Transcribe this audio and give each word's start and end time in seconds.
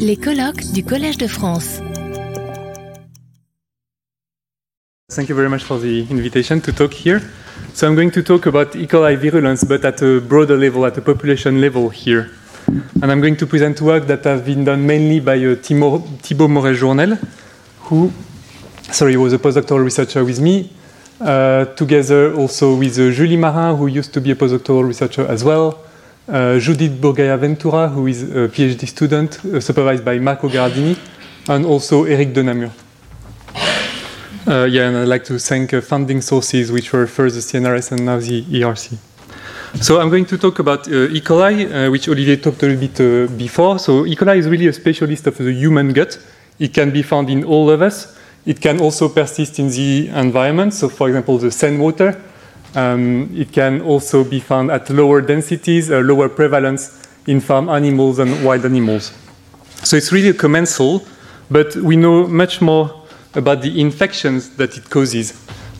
Les 0.00 0.16
colloques 0.16 0.72
du 0.72 0.82
Collège 0.82 1.18
de 1.18 1.28
France. 1.28 1.80
Thank 5.08 5.28
you 5.28 5.36
very 5.36 5.48
much 5.48 5.62
for 5.62 5.78
the 5.78 6.04
invitation 6.10 6.60
to 6.60 6.72
talk 6.72 6.92
here. 6.92 7.20
So 7.72 7.86
I'm 7.86 7.94
going 7.94 8.10
to 8.10 8.22
talk 8.22 8.46
about 8.46 8.74
E. 8.74 8.86
coli 8.86 9.16
virulence, 9.16 9.64
but 9.64 9.84
at 9.84 10.02
a 10.02 10.20
broader 10.20 10.56
level, 10.56 10.84
at 10.84 10.98
a 10.98 11.00
population 11.00 11.60
level 11.60 11.88
here. 11.90 12.28
And 13.00 13.12
I'm 13.12 13.20
going 13.20 13.36
to 13.36 13.46
present 13.46 13.80
work 13.80 14.08
that 14.08 14.24
have 14.24 14.44
been 14.44 14.64
done 14.64 14.84
mainly 14.84 15.20
by 15.20 15.36
uh, 15.36 15.54
Timo, 15.54 16.02
Thibaut 16.22 16.48
Morel-Journel, 16.48 17.16
who, 17.82 18.12
sorry, 18.90 19.16
was 19.16 19.32
a 19.32 19.38
postdoctoral 19.38 19.84
researcher 19.84 20.24
with 20.24 20.40
me, 20.40 20.72
uh, 21.20 21.66
together 21.76 22.34
also 22.34 22.74
with 22.74 22.98
uh, 22.98 23.12
Julie 23.12 23.36
Marin, 23.36 23.76
who 23.76 23.86
used 23.86 24.12
to 24.12 24.20
be 24.20 24.32
a 24.32 24.34
postdoctoral 24.34 24.86
researcher 24.86 25.24
as 25.28 25.44
well, 25.44 25.85
uh, 26.28 26.58
Judith 26.58 27.00
Burgaya 27.00 27.38
Ventura, 27.38 27.88
who 27.88 28.06
is 28.06 28.22
a 28.22 28.48
PhD 28.48 28.86
student 28.86 29.44
uh, 29.44 29.60
supervised 29.60 30.04
by 30.04 30.18
Marco 30.18 30.48
Gardini, 30.48 30.96
and 31.48 31.64
also 31.64 32.04
Eric 32.04 32.32
Denamur. 32.34 32.70
Uh, 34.48 34.64
yeah, 34.64 34.88
and 34.88 34.96
I'd 34.96 35.08
like 35.08 35.24
to 35.24 35.38
thank 35.38 35.74
uh, 35.74 35.80
funding 35.80 36.20
sources, 36.20 36.70
which 36.70 36.92
were 36.92 37.06
first 37.06 37.34
the 37.34 37.40
CNRS 37.40 37.92
and 37.92 38.06
now 38.06 38.18
the 38.18 38.42
ERC. 38.42 38.96
So 39.80 40.00
I'm 40.00 40.08
going 40.08 40.24
to 40.26 40.38
talk 40.38 40.58
about 40.60 40.88
uh, 40.88 41.08
E. 41.10 41.20
coli, 41.20 41.66
uh, 41.66 41.90
which 41.90 42.08
Olivier 42.08 42.36
talked 42.36 42.62
a 42.62 42.66
little 42.66 43.26
bit 43.26 43.36
before. 43.36 43.78
So 43.78 44.06
E. 44.06 44.14
coli 44.14 44.38
is 44.38 44.48
really 44.48 44.68
a 44.68 44.72
specialist 44.72 45.26
of 45.26 45.36
the 45.36 45.52
human 45.52 45.92
gut. 45.92 46.18
It 46.58 46.72
can 46.72 46.92
be 46.92 47.02
found 47.02 47.28
in 47.28 47.44
all 47.44 47.68
of 47.70 47.82
us. 47.82 48.16
It 48.46 48.60
can 48.60 48.80
also 48.80 49.08
persist 49.08 49.58
in 49.58 49.68
the 49.68 50.08
environment. 50.14 50.72
So, 50.72 50.88
for 50.88 51.08
example, 51.08 51.38
the 51.38 51.50
sand 51.50 51.80
water. 51.80 52.16
Um, 52.76 53.30
it 53.34 53.52
can 53.52 53.80
also 53.80 54.22
be 54.22 54.38
found 54.38 54.70
at 54.70 54.88
lower 54.90 55.20
densities, 55.20 55.90
uh, 55.90 55.98
lower 56.00 56.28
prevalence 56.28 57.08
in 57.26 57.40
farm 57.40 57.68
animals 57.68 58.18
and 58.18 58.44
wild 58.44 58.64
animals. 58.64 59.12
So 59.82 59.96
it's 59.96 60.12
really 60.12 60.28
a 60.28 60.34
commensal, 60.34 61.04
but 61.50 61.74
we 61.76 61.96
know 61.96 62.26
much 62.26 62.60
more 62.60 63.02
about 63.34 63.62
the 63.62 63.80
infections 63.80 64.50
that 64.56 64.76
it 64.76 64.88
causes. 64.90 65.32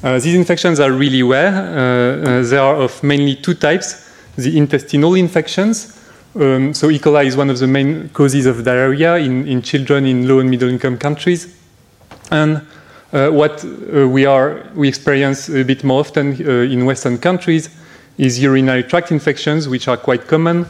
Uh, 0.03 0.19
these 0.19 0.35
infections 0.35 0.81
are 0.81 0.91
really 0.91 1.23
rare. 1.23 1.55
Uh, 1.55 2.29
uh, 2.29 2.43
they 2.43 2.57
are 2.57 2.77
of 2.77 3.03
mainly 3.03 3.37
two 3.37 3.55
types 3.55 4.07
the 4.37 4.57
intestinal 4.57 5.15
infections. 5.15 5.99
Um, 6.35 6.75
so, 6.75 6.91
E. 6.91 6.99
coli 6.99 7.27
is 7.27 7.37
one 7.37 7.49
of 7.49 7.59
the 7.59 7.67
main 7.67 8.11
causes 8.11 8.47
of 8.47 8.65
diarrhea 8.65 9.17
in, 9.17 9.49
in 9.49 9.63
children 9.63 10.05
in 10.05 10.29
low 10.29 10.41
and 10.41 10.51
middle 10.51 10.69
income 10.69 10.99
countries. 10.99 11.57
And 12.31 12.61
what 13.11 13.65
uh, 13.65 14.09
we, 14.09 14.27
are, 14.27 14.67
we 14.75 14.89
experience 14.89 15.49
a 15.49 15.63
bit 15.65 15.85
more 15.85 16.01
often 16.01 16.33
uh, 16.33 16.63
in 16.63 16.85
Western 16.85 17.19
countries 17.19 17.71
is 18.19 18.41
urinary 18.41 18.83
tract 18.83 19.13
infections, 19.13 19.69
which 19.69 19.89
are 19.89 19.97
quite 19.97 20.27
common 20.27 20.67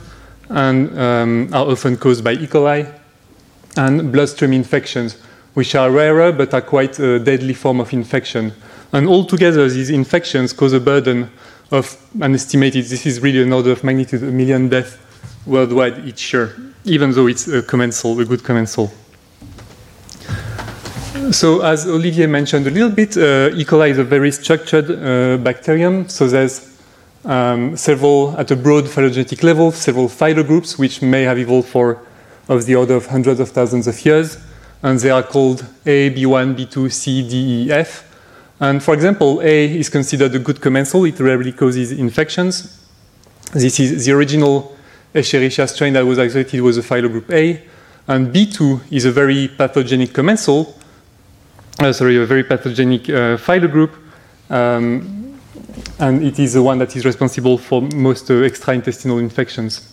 and 0.48 0.98
um, 0.98 1.48
are 1.52 1.70
often 1.70 1.96
caused 1.96 2.22
by 2.22 2.32
E. 2.32 2.46
coli, 2.46 2.92
and 3.76 4.12
bloodstream 4.12 4.52
infections, 4.52 5.14
which 5.54 5.74
are 5.74 5.90
rarer 5.90 6.32
but 6.32 6.52
are 6.54 6.60
quite 6.60 6.98
a 6.98 7.18
deadly 7.18 7.54
form 7.54 7.80
of 7.80 7.92
infection. 7.92 8.52
And 8.92 9.08
altogether, 9.08 9.68
these 9.68 9.90
infections 9.90 10.52
cause 10.52 10.72
a 10.72 10.80
burden 10.80 11.30
of 11.70 11.96
an 12.20 12.34
estimated, 12.34 12.84
this 12.84 13.06
is 13.06 13.20
really 13.20 13.42
an 13.42 13.52
order 13.52 13.72
of 13.72 13.82
magnitude, 13.82 14.22
a 14.22 14.26
million 14.26 14.68
deaths 14.68 14.98
worldwide 15.44 16.06
each 16.06 16.32
year, 16.32 16.54
even 16.84 17.12
though 17.12 17.26
it's 17.26 17.48
a 17.48 17.62
commensal, 17.62 18.18
a 18.20 18.24
good 18.24 18.44
commensal. 18.44 18.92
So, 21.32 21.60
as 21.62 21.86
Olivier 21.88 22.26
mentioned 22.26 22.68
a 22.68 22.70
little 22.70 22.90
bit, 22.90 23.16
uh, 23.16 23.50
E. 23.52 23.64
coli 23.64 23.90
is 23.90 23.98
a 23.98 24.04
very 24.04 24.30
structured 24.30 24.90
uh, 24.90 25.36
bacterium. 25.38 26.08
So, 26.08 26.28
there's 26.28 26.78
um, 27.24 27.76
several, 27.76 28.38
at 28.38 28.50
a 28.52 28.56
broad 28.56 28.88
phylogenetic 28.88 29.42
level, 29.42 29.72
several 29.72 30.08
phylogroups 30.08 30.78
which 30.78 31.02
may 31.02 31.24
have 31.24 31.36
evolved 31.36 31.68
for 31.68 32.00
of 32.48 32.64
the 32.66 32.76
order 32.76 32.94
of 32.94 33.06
hundreds 33.06 33.40
of 33.40 33.48
thousands 33.48 33.88
of 33.88 34.04
years. 34.04 34.38
And 34.84 35.00
they 35.00 35.10
are 35.10 35.24
called 35.24 35.66
A, 35.84 36.10
B1, 36.10 36.54
B2, 36.54 36.92
C, 36.92 37.28
D, 37.28 37.64
E, 37.64 37.72
F. 37.72 38.04
And 38.60 38.80
for 38.80 38.94
example, 38.94 39.40
A 39.42 39.78
is 39.78 39.88
considered 39.88 40.32
a 40.34 40.38
good 40.38 40.60
commensal. 40.60 41.04
It 41.06 41.18
rarely 41.18 41.52
causes 41.52 41.90
infections. 41.90 42.86
This 43.52 43.80
is 43.80 44.06
the 44.06 44.12
original 44.12 44.76
Escherichia 45.12 45.68
strain 45.68 45.94
that 45.94 46.06
was 46.06 46.20
isolated 46.20 46.60
was 46.60 46.78
a 46.78 46.82
phylogroup 46.82 47.32
A. 47.32 47.64
And 48.06 48.32
B2 48.32 48.92
is 48.92 49.06
a 49.06 49.10
very 49.10 49.48
pathogenic 49.48 50.12
commensal, 50.12 50.78
sorry, 51.92 52.16
a 52.16 52.26
very 52.26 52.44
pathogenic 52.44 53.08
uh, 53.08 53.36
phylogroup. 53.36 53.92
Um, 54.48 55.40
and 55.98 56.22
it 56.22 56.38
is 56.38 56.54
the 56.54 56.62
one 56.62 56.78
that 56.78 56.94
is 56.96 57.04
responsible 57.04 57.58
for 57.58 57.82
most 57.82 58.30
uh, 58.30 58.34
extraintestinal 58.34 59.18
infections. 59.18 59.92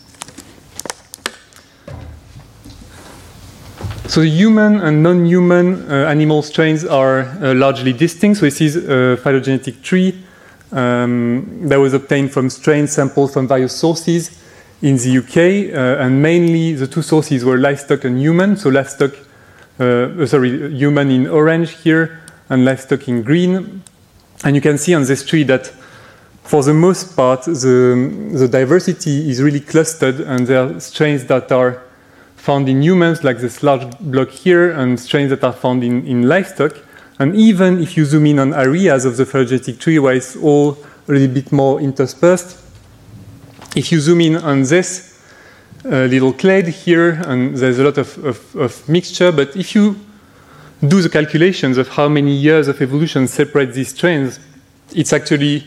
So 4.07 4.21
the 4.21 4.29
human 4.29 4.79
and 4.81 5.01
non-human 5.01 5.89
uh, 5.89 6.05
animal 6.07 6.43
strains 6.43 6.85
are 6.85 7.21
uh, 7.21 7.55
largely 7.55 7.93
distinct. 7.93 8.39
So 8.39 8.45
this 8.45 8.61
is 8.61 8.75
a 8.75 9.17
phylogenetic 9.17 9.81
tree 9.81 10.23
um, 10.71 11.67
that 11.67 11.77
was 11.77 11.93
obtained 11.93 12.31
from 12.31 12.49
strain 12.49 12.87
samples 12.87 13.33
from 13.33 13.47
various 13.47 13.75
sources 13.75 14.39
in 14.81 14.97
the 14.97 15.17
UK, 15.17 15.73
uh, 15.73 16.03
and 16.03 16.21
mainly 16.21 16.73
the 16.73 16.85
two 16.85 17.01
sources 17.01 17.45
were 17.45 17.57
livestock 17.57 18.03
and 18.03 18.19
human. 18.19 18.57
So 18.57 18.69
livestock, 18.69 19.11
uh, 19.79 20.25
sorry, 20.25 20.75
human 20.75 21.09
in 21.09 21.27
orange 21.27 21.71
here, 21.81 22.21
and 22.49 22.65
livestock 22.65 23.07
in 23.07 23.23
green. 23.23 23.81
And 24.43 24.55
you 24.55 24.61
can 24.61 24.77
see 24.77 24.93
on 24.93 25.03
this 25.05 25.25
tree 25.25 25.43
that 25.43 25.71
for 26.43 26.61
the 26.61 26.73
most 26.73 27.15
part, 27.15 27.43
the, 27.45 28.29
the 28.33 28.47
diversity 28.47 29.29
is 29.29 29.41
really 29.41 29.61
clustered, 29.61 30.19
and 30.19 30.45
there 30.45 30.63
are 30.63 30.79
strains 30.79 31.25
that 31.25 31.51
are 31.51 31.81
found 32.35 32.67
in 32.67 32.83
humans, 32.83 33.23
like 33.23 33.39
this 33.39 33.63
large 33.63 33.97
block 33.99 34.29
here, 34.29 34.71
and 34.71 34.99
strains 34.99 35.29
that 35.29 35.43
are 35.43 35.53
found 35.53 35.83
in, 35.83 36.05
in 36.05 36.27
livestock. 36.27 36.73
And 37.19 37.35
even 37.35 37.81
if 37.81 37.95
you 37.95 38.05
zoom 38.05 38.25
in 38.25 38.39
on 38.39 38.53
areas 38.53 39.05
of 39.05 39.15
the 39.15 39.25
phylogenetic 39.25 39.79
tree 39.79 39.99
where 39.99 40.13
it's 40.13 40.35
all 40.35 40.77
a 41.07 41.11
little 41.11 41.33
bit 41.33 41.51
more 41.51 41.79
interspersed, 41.79 42.59
if 43.75 43.91
you 43.91 43.99
zoom 43.99 44.21
in 44.21 44.35
on 44.35 44.63
this 44.63 45.12
uh, 45.85 46.05
little 46.05 46.33
clade 46.33 46.67
here, 46.67 47.21
and 47.27 47.55
there's 47.57 47.79
a 47.79 47.83
lot 47.83 47.97
of, 47.97 48.17
of, 48.25 48.55
of, 48.55 48.89
mixture, 48.89 49.31
but 49.31 49.55
if 49.55 49.75
you 49.75 49.95
do 50.87 51.01
the 51.01 51.09
calculations 51.09 51.77
of 51.77 51.87
how 51.89 52.07
many 52.07 52.31
years 52.31 52.67
of 52.67 52.81
evolution 52.81 53.27
separate 53.27 53.73
these 53.73 53.89
strains, 53.89 54.39
it's 54.93 55.11
actually, 55.11 55.63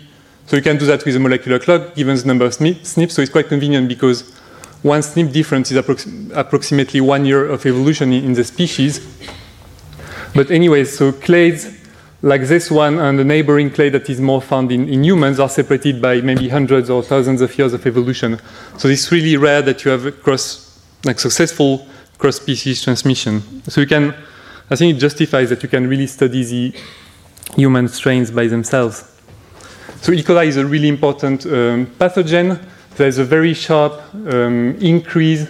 so 0.46 0.56
you 0.56 0.62
can 0.62 0.78
do 0.78 0.86
that 0.86 1.04
with 1.04 1.16
a 1.16 1.18
molecular 1.18 1.58
clock 1.58 1.94
given 1.94 2.16
the 2.16 2.24
number 2.24 2.44
of 2.44 2.52
SNPs, 2.52 3.10
so 3.10 3.22
it's 3.22 3.30
quite 3.30 3.48
convenient 3.48 3.88
because 3.88 4.34
one 4.82 5.00
SNP 5.00 5.32
difference 5.32 5.70
is 5.70 5.78
approx 5.78 6.30
approximately 6.34 7.00
one 7.00 7.24
year 7.24 7.46
of 7.46 7.66
evolution 7.66 8.12
in, 8.12 8.24
in, 8.24 8.32
the 8.34 8.44
species. 8.44 9.00
But 10.34 10.50
anyway, 10.50 10.84
so 10.84 11.12
clades 11.12 11.75
like 12.22 12.42
this 12.42 12.70
one 12.70 12.98
and 12.98 13.18
the 13.18 13.24
neighboring 13.24 13.70
clay 13.70 13.88
that 13.90 14.08
is 14.08 14.20
more 14.20 14.40
found 14.40 14.72
in, 14.72 14.88
in, 14.88 15.04
humans 15.04 15.38
are 15.38 15.48
separated 15.48 16.00
by 16.00 16.20
maybe 16.20 16.48
hundreds 16.48 16.90
or 16.90 17.02
thousands 17.02 17.40
of 17.40 17.56
years 17.58 17.72
of 17.72 17.86
evolution. 17.86 18.40
So 18.78 18.88
it's 18.88 19.12
really 19.12 19.36
rare 19.36 19.62
that 19.62 19.84
you 19.84 19.90
have 19.90 20.06
a 20.06 20.12
cross, 20.12 20.80
like 21.04 21.20
successful 21.20 21.86
cross-species 22.18 22.82
transmission. 22.82 23.62
So 23.64 23.80
you 23.80 23.86
can, 23.86 24.14
I 24.70 24.76
think 24.76 24.96
it 24.96 24.98
justifies 25.00 25.50
that 25.50 25.62
you 25.62 25.68
can 25.68 25.86
really 25.86 26.06
study 26.06 26.42
the 26.44 26.74
human 27.54 27.88
strains 27.88 28.30
by 28.30 28.46
themselves. 28.46 29.04
So 30.00 30.12
E. 30.12 30.22
coli 30.22 30.46
is 30.46 30.56
a 30.56 30.66
really 30.66 30.88
important 30.88 31.44
um, 31.46 31.86
pathogen 31.98 32.60
there's 32.96 33.18
a 33.18 33.24
very 33.24 33.52
sharp 33.52 33.92
um, 34.14 34.74
increase 34.80 35.46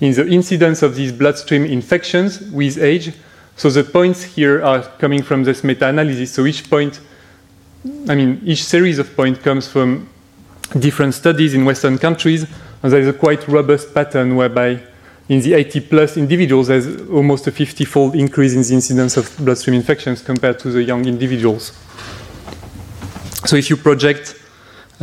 in 0.00 0.14
the 0.14 0.26
incidence 0.26 0.82
of 0.82 0.94
these 0.94 1.12
bloodstream 1.12 1.66
infections 1.66 2.40
with 2.52 2.78
age. 2.78 3.12
So 3.60 3.68
the 3.68 3.84
points 3.84 4.22
here 4.22 4.64
are 4.64 4.80
coming 4.96 5.22
from 5.22 5.44
this 5.44 5.62
meta-analysis. 5.62 6.32
So 6.32 6.46
each 6.46 6.70
point, 6.70 6.98
I 8.08 8.14
mean, 8.14 8.40
each 8.42 8.64
series 8.64 8.98
of 8.98 9.14
points 9.14 9.38
comes 9.42 9.68
from 9.68 10.08
different 10.78 11.12
studies 11.12 11.52
in 11.52 11.66
Western 11.66 11.98
countries, 11.98 12.46
and 12.82 12.90
there 12.90 13.02
is 13.02 13.08
a 13.08 13.12
quite 13.12 13.46
robust 13.48 13.92
pattern 13.92 14.34
whereby 14.34 14.80
in 15.28 15.42
the 15.42 15.52
80 15.52 15.80
plus 15.80 16.16
individuals, 16.16 16.68
there's 16.68 17.06
almost 17.10 17.48
a 17.48 17.52
50 17.52 17.84
fold 17.84 18.16
increase 18.16 18.54
in 18.54 18.62
the 18.62 18.72
incidence 18.72 19.18
of 19.18 19.36
bloodstream 19.36 19.76
infections 19.76 20.22
compared 20.22 20.58
to 20.60 20.70
the 20.70 20.82
young 20.82 21.04
individuals. 21.04 21.72
So 23.44 23.56
if 23.56 23.68
you 23.68 23.76
project 23.76 24.36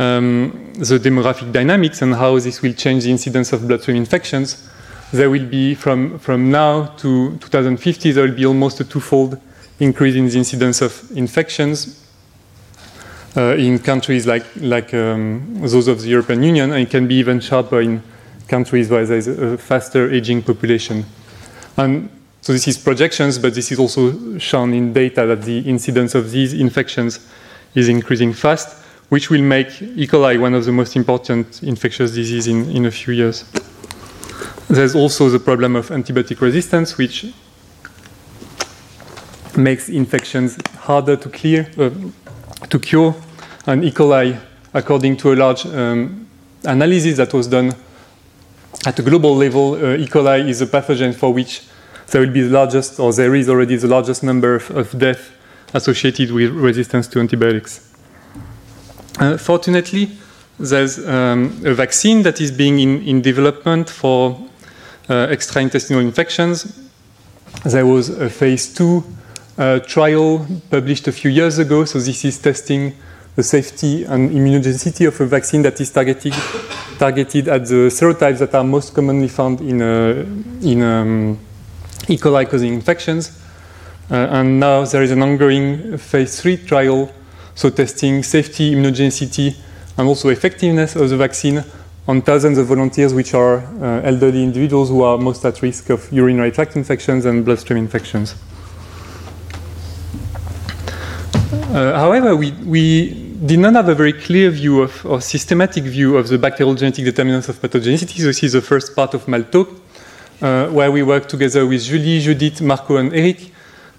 um, 0.00 0.72
the 0.74 0.98
demographic 0.98 1.52
dynamics 1.52 2.02
and 2.02 2.12
how 2.12 2.36
this 2.40 2.60
will 2.60 2.72
change 2.72 3.04
the 3.04 3.12
incidence 3.12 3.52
of 3.52 3.68
bloodstream 3.68 3.98
infections, 3.98 4.68
there 5.12 5.30
will 5.30 5.46
be 5.46 5.74
from, 5.74 6.18
from 6.18 6.50
now 6.50 6.86
to 6.96 7.36
2050, 7.38 8.12
there 8.12 8.24
will 8.24 8.34
be 8.34 8.46
almost 8.46 8.80
a 8.80 8.84
twofold 8.84 9.40
increase 9.80 10.14
in 10.14 10.28
the 10.28 10.36
incidence 10.36 10.82
of 10.82 11.10
infections 11.16 12.04
uh, 13.36 13.54
in 13.56 13.78
countries 13.78 14.26
like, 14.26 14.44
like 14.56 14.92
um, 14.94 15.60
those 15.60 15.88
of 15.88 16.02
the 16.02 16.08
European 16.08 16.42
Union, 16.42 16.72
and 16.72 16.82
it 16.82 16.90
can 16.90 17.06
be 17.06 17.14
even 17.14 17.40
sharper 17.40 17.80
in 17.80 18.02
countries 18.48 18.90
where 18.90 19.04
there 19.06 19.18
is 19.18 19.28
a 19.28 19.56
faster 19.58 20.10
aging 20.10 20.42
population. 20.42 21.04
And 21.76 22.10
so 22.40 22.52
this 22.52 22.66
is 22.66 22.78
projections, 22.78 23.38
but 23.38 23.54
this 23.54 23.70
is 23.70 23.78
also 23.78 24.38
shown 24.38 24.72
in 24.72 24.92
data 24.92 25.26
that 25.26 25.42
the 25.42 25.60
incidence 25.60 26.14
of 26.14 26.30
these 26.30 26.54
infections 26.54 27.26
is 27.74 27.88
increasing 27.88 28.32
fast 28.32 28.78
which 29.08 29.30
will 29.30 29.42
make 29.42 29.80
E. 29.80 30.06
coli 30.06 30.38
one 30.38 30.54
of 30.54 30.64
the 30.64 30.72
most 30.72 30.96
important 30.96 31.62
infectious 31.62 32.12
diseases 32.12 32.46
in, 32.46 32.70
in 32.70 32.86
a 32.86 32.90
few 32.90 33.14
years. 33.14 33.44
There's 34.68 34.94
also 34.94 35.28
the 35.28 35.38
problem 35.38 35.76
of 35.76 35.88
antibiotic 35.88 36.40
resistance, 36.40 36.98
which 36.98 37.26
makes 39.56 39.88
infections 39.88 40.58
harder 40.80 41.16
to 41.16 41.28
clear, 41.28 41.68
uh, 41.78 41.90
to 42.68 42.78
cure. 42.78 43.14
And 43.66 43.84
E. 43.84 43.90
coli, 43.90 44.38
according 44.72 45.16
to 45.18 45.32
a 45.32 45.36
large 45.36 45.66
um, 45.66 46.26
analysis 46.64 47.16
that 47.16 47.32
was 47.32 47.48
done 47.48 47.74
at 48.86 48.98
a 48.98 49.02
global 49.02 49.34
level, 49.34 49.74
uh, 49.74 49.96
E. 49.96 50.06
coli 50.06 50.48
is 50.48 50.60
a 50.60 50.66
pathogen 50.66 51.14
for 51.14 51.32
which 51.32 51.62
there 52.10 52.20
will 52.20 52.32
be 52.32 52.42
the 52.42 52.50
largest, 52.50 53.00
or 53.00 53.12
there 53.12 53.34
is 53.34 53.48
already 53.48 53.76
the 53.76 53.88
largest 53.88 54.22
number 54.22 54.54
of, 54.54 54.70
of 54.70 54.98
deaths 54.98 55.30
associated 55.74 56.30
with 56.30 56.50
resistance 56.50 57.06
to 57.08 57.20
antibiotics. 57.20 57.92
Uh, 59.18 59.36
fortunately, 59.36 60.10
there's 60.58 61.06
um, 61.06 61.60
a 61.64 61.74
vaccine 61.74 62.22
that 62.22 62.40
is 62.40 62.50
being 62.50 62.80
in, 62.80 63.02
in 63.02 63.20
development 63.20 63.90
for 63.90 64.38
extraintestinal 65.08 66.00
infections. 66.02 66.80
There 67.64 67.86
was 67.86 68.10
a 68.10 68.28
phase 68.28 68.74
two 68.74 69.02
uh, 69.56 69.80
trial 69.80 70.46
published 70.70 71.08
a 71.08 71.12
few 71.12 71.30
years 71.30 71.58
ago. 71.58 71.84
So 71.84 71.98
this 71.98 72.24
is 72.24 72.38
testing 72.38 72.94
the 73.34 73.42
safety 73.42 74.04
and 74.04 74.30
immunogenicity 74.30 75.06
of 75.06 75.20
a 75.20 75.26
vaccine 75.26 75.62
that 75.62 75.80
is 75.80 75.90
targeted, 75.90 76.34
targeted 76.98 77.48
at 77.48 77.66
the 77.66 77.88
serotypes 77.88 78.38
that 78.38 78.54
are 78.54 78.64
most 78.64 78.94
commonly 78.94 79.28
found 79.28 79.60
in, 79.60 79.80
uh, 79.80 80.26
in 80.62 80.82
um, 80.82 81.38
E. 82.08 82.16
coli 82.16 82.48
causing 82.48 82.74
infections. 82.74 83.40
Uh, 84.10 84.14
and 84.14 84.58
now 84.58 84.84
there 84.84 85.02
is 85.02 85.10
an 85.10 85.22
ongoing 85.22 85.98
phase 85.98 86.40
three 86.40 86.56
trial, 86.56 87.12
so 87.54 87.70
testing 87.70 88.22
safety, 88.22 88.74
immunogenicity, 88.74 89.54
and 89.96 90.08
also 90.08 90.30
effectiveness 90.30 90.96
of 90.96 91.08
the 91.08 91.16
vaccine 91.16 91.62
on 92.08 92.22
thousands 92.22 92.56
of 92.56 92.66
volunteers, 92.66 93.12
which 93.12 93.34
are 93.34 93.58
uh, 93.58 94.00
elderly 94.02 94.42
individuals 94.42 94.88
who 94.88 95.02
are 95.02 95.18
most 95.18 95.44
at 95.44 95.60
risk 95.60 95.90
of 95.90 96.10
urinary 96.10 96.50
tract 96.50 96.74
infections 96.74 97.26
and 97.26 97.44
bloodstream 97.44 97.78
infections. 97.78 98.34
Uh, 101.52 101.92
however, 101.98 102.34
we, 102.34 102.52
we 102.64 103.10
did 103.44 103.58
not 103.58 103.74
have 103.74 103.90
a 103.90 103.94
very 103.94 104.14
clear 104.14 104.48
view 104.50 104.80
of, 104.80 105.04
or 105.04 105.20
systematic 105.20 105.84
view 105.84 106.16
of 106.16 106.28
the 106.28 106.38
bacterial 106.38 106.74
genetic 106.74 107.04
determinants 107.04 107.50
of 107.50 107.60
pathogenicity. 107.60 108.16
This 108.22 108.42
is 108.42 108.54
the 108.54 108.62
first 108.62 108.96
part 108.96 109.12
of 109.12 109.28
my 109.28 109.42
talk, 109.42 109.68
uh, 110.40 110.68
where 110.68 110.90
we 110.90 111.02
work 111.02 111.28
together 111.28 111.66
with 111.66 111.84
Julie, 111.84 112.20
Judith, 112.20 112.62
Marco, 112.62 112.96
and 112.96 113.12
Eric 113.12 113.52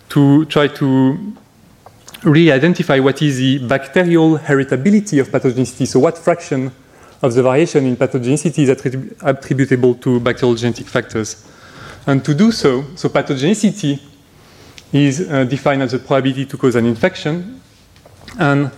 to 0.09 0.45
try 0.45 0.67
to 0.67 1.33
really 2.23 2.51
identify 2.51 2.97
what 2.97 3.21
is 3.21 3.37
the 3.37 3.59
bacterial 3.67 4.39
heritability 4.39 5.21
of 5.21 5.29
pathogenicity. 5.29 5.87
So, 5.87 5.99
what 5.99 6.17
fraction 6.17 6.71
of 7.21 7.33
the 7.33 7.43
variation 7.43 7.85
in 7.85 7.95
pathogenicity 7.95 8.59
is 8.59 8.69
attrib 8.69 9.15
attributable 9.21 9.95
to 9.95 10.19
bacterial 10.19 10.55
genetic 10.55 10.87
factors? 10.87 11.45
And 12.07 12.23
to 12.25 12.33
do 12.33 12.51
so, 12.51 12.83
so 12.95 13.09
pathogenicity 13.09 13.99
is 14.91 15.29
uh, 15.29 15.43
defined 15.43 15.83
as 15.83 15.91
the 15.91 15.99
probability 15.99 16.45
to 16.45 16.57
cause 16.57 16.75
an 16.75 16.85
infection. 16.85 17.61
And 18.37 18.71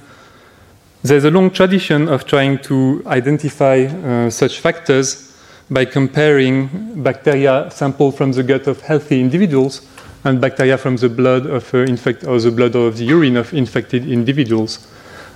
there's 1.03 1.23
a 1.23 1.31
long 1.31 1.49
tradition 1.49 2.07
of 2.09 2.25
trying 2.25 2.59
to 2.59 3.01
identify 3.05 3.85
uh, 3.85 4.29
such 4.29 4.59
factors 4.59 5.35
by 5.69 5.85
comparing 5.85 7.01
bacteria 7.01 7.69
sampled 7.71 8.17
from 8.17 8.33
the 8.33 8.43
gut 8.43 8.67
of 8.67 8.81
healthy 8.81 9.21
individuals 9.21 9.87
and 10.23 10.39
bacteria 10.39 10.77
from 10.77 10.97
the 10.97 11.09
blood 11.09 11.45
of 11.45 11.73
uh, 11.73 11.79
infect 11.79 12.23
or 12.23 12.39
the 12.39 12.51
blood 12.51 12.75
of 12.75 12.97
the 12.97 13.05
urine 13.05 13.37
of 13.37 13.53
infected 13.53 14.07
individuals. 14.07 14.87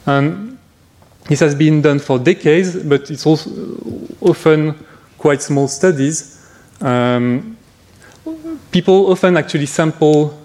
And 0.05 0.54
this 1.27 1.39
has 1.39 1.55
been 1.55 1.81
done 1.81 1.99
for 1.99 2.19
decades, 2.19 2.75
but 2.83 3.09
it's 3.09 3.25
also 3.25 3.49
often 4.21 4.75
quite 5.17 5.41
small 5.41 5.67
studies. 5.67 6.47
Um, 6.81 7.57
people 8.71 9.11
often 9.11 9.37
actually 9.37 9.65
sample 9.65 10.39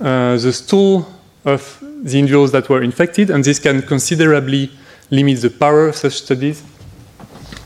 uh, 0.00 0.36
the 0.36 0.52
stool 0.52 1.06
of 1.44 1.78
the 1.80 2.18
individuals 2.18 2.52
that 2.52 2.68
were 2.68 2.82
infected, 2.82 3.30
and 3.30 3.44
this 3.44 3.58
can 3.58 3.82
considerably 3.82 4.70
limit 5.10 5.40
the 5.40 5.50
power 5.50 5.88
of 5.88 5.96
such 5.96 6.14
studies. 6.14 6.62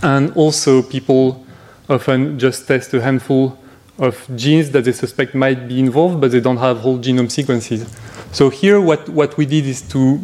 And 0.03 0.33
also, 0.37 0.83
people 0.83 1.45
often 1.89 2.39
just 2.39 2.67
test 2.69 2.95
a 2.95 3.01
handful 3.01 3.59
of 3.99 4.29
genes 4.37 4.71
that 4.71 4.85
they 4.85 4.93
suspect 4.93 5.35
might 5.35 5.67
be 5.67 5.81
involved, 5.81 6.21
but 6.21 6.31
they 6.31 6.41
don't 6.41 6.59
have 6.59 6.79
whole 6.79 6.99
genome 6.99 7.31
sequences. 7.31 7.87
So 8.33 8.51
here, 8.51 8.81
what, 8.81 9.09
what 9.09 9.37
we 9.37 9.47
did 9.47 9.65
is 9.65 9.83
to 9.89 10.21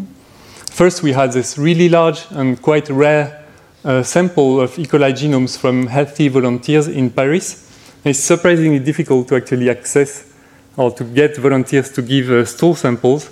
first 0.73 1.03
we 1.03 1.13
had 1.13 1.33
this 1.33 1.59
really 1.59 1.89
large 1.89 2.25
and 2.31 2.61
quite 2.61 2.89
rare 2.89 3.45
uh, 3.85 4.03
sample 4.03 4.61
of 4.61 4.79
E. 4.79 4.87
coli 4.87 5.13
genomes 5.13 5.59
from 5.59 5.87
healthy 5.87 6.29
volunteers 6.29 6.89
in 6.89 7.11
Paris. 7.11 7.69
It's 8.05 8.19
surprisingly 8.19 8.79
difficult 8.79 9.29
to 9.29 9.37
actually 9.37 9.69
access 9.69 10.33
or 10.77 10.91
to 10.93 11.05
get 11.05 11.37
volunteers 11.37 11.93
to 11.93 12.03
give 12.03 12.31
uh, 12.31 12.45
stool 12.47 12.75
samples, 12.75 13.31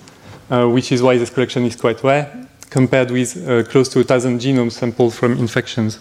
uh, 0.51 0.67
which 0.67 0.93
is 0.93 1.03
why 1.03 1.17
this 1.17 1.31
collection 1.31 1.65
is 1.65 1.77
quite 1.77 2.03
rare, 2.05 2.47
compared 2.69 3.11
with 3.11 3.49
uh, 3.49 3.63
close 3.65 3.89
to 3.89 4.01
a 4.01 4.05
thousand 4.05 4.39
genome 4.39 4.71
samples 4.71 5.17
from 5.17 5.39
infections. 5.39 5.99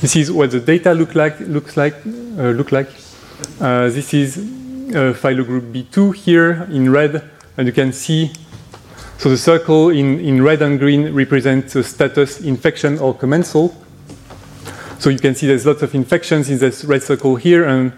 This 0.00 0.16
is 0.16 0.32
what 0.32 0.50
the 0.50 0.60
data 0.60 0.94
look 0.94 1.14
like. 1.14 1.38
Looks 1.40 1.76
like. 1.76 1.94
Uh, 2.06 2.52
look 2.52 2.72
like. 2.72 2.88
Uh, 3.60 3.90
this 3.90 4.14
is 4.14 4.38
uh, 4.38 5.12
phylogroup 5.12 5.70
B2 5.70 6.14
here 6.14 6.66
in 6.70 6.90
red, 6.90 7.22
and 7.58 7.66
you 7.66 7.72
can 7.74 7.92
see. 7.92 8.32
So 9.20 9.28
the 9.28 9.36
circle 9.36 9.90
in, 9.90 10.18
in 10.18 10.42
red 10.42 10.62
and 10.62 10.78
green 10.78 11.12
represents 11.12 11.74
the 11.74 11.84
status 11.84 12.40
infection 12.40 12.98
or 12.98 13.12
commensal. 13.12 13.76
So 14.98 15.10
you 15.10 15.18
can 15.18 15.34
see 15.34 15.46
there's 15.46 15.66
lots 15.66 15.82
of 15.82 15.94
infections 15.94 16.48
in 16.48 16.56
this 16.58 16.86
red 16.86 17.02
circle 17.02 17.36
here, 17.36 17.68
and 17.68 17.92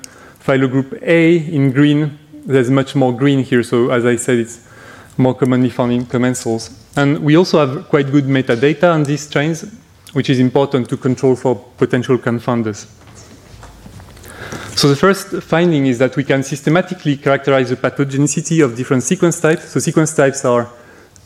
phylogroup 0.44 1.00
A 1.00 1.36
in 1.36 1.70
green, 1.70 2.18
there's 2.44 2.72
much 2.72 2.96
more 2.96 3.16
green 3.16 3.44
here. 3.44 3.62
So 3.62 3.90
as 3.90 4.04
I 4.04 4.16
said, 4.16 4.38
it's 4.38 4.68
more 5.16 5.32
commonly 5.32 5.70
found 5.70 5.92
in 5.92 6.06
commensals. 6.06 6.76
And 6.96 7.20
we 7.20 7.36
also 7.36 7.64
have 7.64 7.88
quite 7.88 8.10
good 8.10 8.24
metadata 8.24 8.92
on 8.92 9.04
these 9.04 9.20
strains, 9.20 9.64
which 10.14 10.28
is 10.28 10.40
important 10.40 10.88
to 10.88 10.96
control 10.96 11.36
for 11.36 11.54
potential 11.54 12.18
confounders. 12.18 12.86
So 14.76 14.88
the 14.88 14.96
first 14.96 15.40
finding 15.40 15.86
is 15.86 16.00
that 16.00 16.16
we 16.16 16.24
can 16.24 16.42
systematically 16.42 17.16
characterize 17.16 17.70
the 17.70 17.76
pathogenicity 17.76 18.64
of 18.64 18.74
different 18.74 19.04
sequence 19.04 19.40
types. 19.40 19.68
So 19.68 19.78
sequence 19.78 20.16
types 20.16 20.44
are 20.44 20.68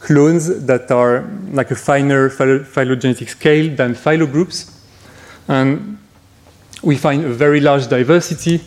clones 0.06 0.66
that 0.66 0.88
are 0.92 1.28
like 1.50 1.72
a 1.72 1.74
finer 1.74 2.30
phylogenetic 2.30 3.28
scale 3.28 3.74
than 3.74 3.92
phylogroups. 3.94 4.70
And 5.48 5.98
we 6.82 6.96
find 6.96 7.24
a 7.24 7.32
very 7.32 7.60
large 7.60 7.88
diversity 7.88 8.60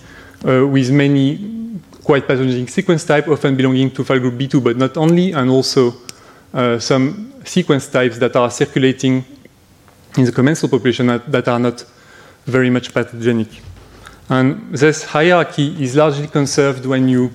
uh, 0.45 0.67
with 0.67 0.91
many 0.91 1.79
quite 2.03 2.27
pathogenic 2.27 2.69
sequence 2.69 3.05
types, 3.05 3.29
often 3.29 3.55
belonging 3.55 3.89
to 3.91 4.03
phylogroup 4.03 4.37
B2, 4.37 4.61
but 4.61 4.75
not 4.75 4.97
only, 4.97 5.31
and 5.31 5.49
also 5.49 5.93
uh, 6.53 6.77
some 6.77 7.31
sequence 7.45 7.87
types 7.87 8.17
that 8.17 8.35
are 8.35 8.51
circulating 8.51 9.23
in 10.17 10.25
the 10.25 10.31
commensal 10.33 10.67
population 10.67 11.07
that, 11.07 11.31
that 11.31 11.47
are 11.47 11.59
not 11.59 11.85
very 12.45 12.69
much 12.69 12.93
pathogenic. 12.93 13.47
And 14.27 14.75
this 14.75 15.03
hierarchy 15.03 15.81
is 15.81 15.95
largely 15.95 16.27
conserved 16.27 16.85
when 16.85 17.07
you 17.07 17.31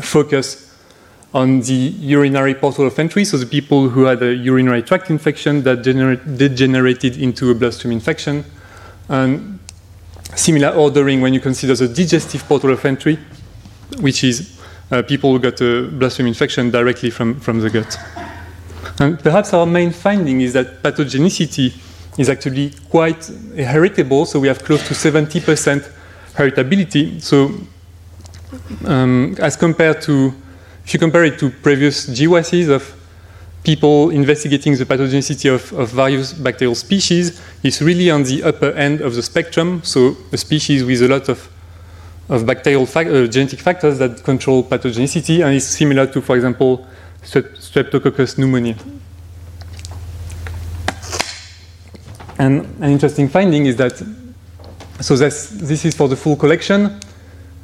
focus 0.00 0.63
on 1.34 1.60
the 1.62 1.74
urinary 1.98 2.54
portal 2.54 2.86
of 2.86 2.96
entry, 2.96 3.24
so 3.24 3.36
the 3.36 3.44
people 3.44 3.88
who 3.88 4.04
had 4.04 4.22
a 4.22 4.32
urinary 4.32 4.82
tract 4.82 5.10
infection 5.10 5.64
that 5.64 5.82
degenerated 5.82 7.16
into 7.16 7.50
a 7.50 7.54
bloodstream 7.54 7.92
infection, 7.92 8.44
and 9.08 9.58
similar 10.36 10.68
ordering 10.68 11.20
when 11.20 11.34
you 11.34 11.40
consider 11.40 11.74
the 11.74 11.88
digestive 11.88 12.44
portal 12.44 12.70
of 12.70 12.84
entry, 12.84 13.18
which 13.98 14.22
is 14.22 14.60
uh, 14.92 15.02
people 15.02 15.32
who 15.32 15.40
got 15.40 15.60
a 15.60 15.88
bloodstream 15.88 16.28
infection 16.28 16.70
directly 16.70 17.10
from, 17.10 17.40
from 17.40 17.58
the 17.58 17.68
gut. 17.68 17.98
And 19.00 19.18
perhaps 19.18 19.52
our 19.52 19.66
main 19.66 19.90
finding 19.90 20.40
is 20.40 20.52
that 20.52 20.84
pathogenicity 20.84 21.74
is 22.16 22.28
actually 22.28 22.70
quite 22.90 23.28
heritable, 23.56 24.24
so 24.24 24.38
we 24.38 24.46
have 24.46 24.62
close 24.62 24.86
to 24.86 24.94
70% 24.94 25.90
heritability. 26.34 27.20
So, 27.20 27.52
um, 28.86 29.34
as 29.40 29.56
compared 29.56 30.00
to, 30.02 30.32
if 30.84 30.92
you 30.92 30.98
compare 30.98 31.24
it 31.24 31.38
to 31.38 31.50
previous 31.50 32.06
GWASs 32.06 32.68
of 32.68 32.94
people 33.62 34.10
investigating 34.10 34.76
the 34.76 34.84
pathogenicity 34.84 35.52
of, 35.52 35.72
of, 35.72 35.88
various 35.88 36.34
bacterial 36.34 36.74
species, 36.74 37.40
it's 37.62 37.80
really 37.80 38.10
on 38.10 38.22
the 38.22 38.42
upper 38.42 38.70
end 38.72 39.00
of 39.00 39.14
the 39.14 39.22
spectrum. 39.22 39.82
So, 39.82 40.16
a 40.30 40.36
species 40.36 40.84
with 40.84 41.02
a 41.02 41.08
lot 41.08 41.30
of, 41.30 41.48
of 42.28 42.44
bacterial 42.44 42.84
fa 42.84 43.00
uh, 43.00 43.26
genetic 43.26 43.60
factors 43.60 43.98
that 43.98 44.22
control 44.22 44.62
pathogenicity, 44.62 45.42
and 45.42 45.56
is 45.56 45.66
similar 45.66 46.06
to, 46.08 46.20
for 46.20 46.36
example, 46.36 46.86
Streptococcus 47.22 48.36
pneumoniae. 48.36 48.76
And 52.38 52.66
an 52.82 52.90
interesting 52.90 53.28
finding 53.28 53.64
is 53.64 53.76
that, 53.76 53.96
so 55.00 55.16
this, 55.16 55.48
this 55.48 55.86
is 55.86 55.94
for 55.94 56.08
the 56.08 56.16
full 56.16 56.36
collection. 56.36 57.00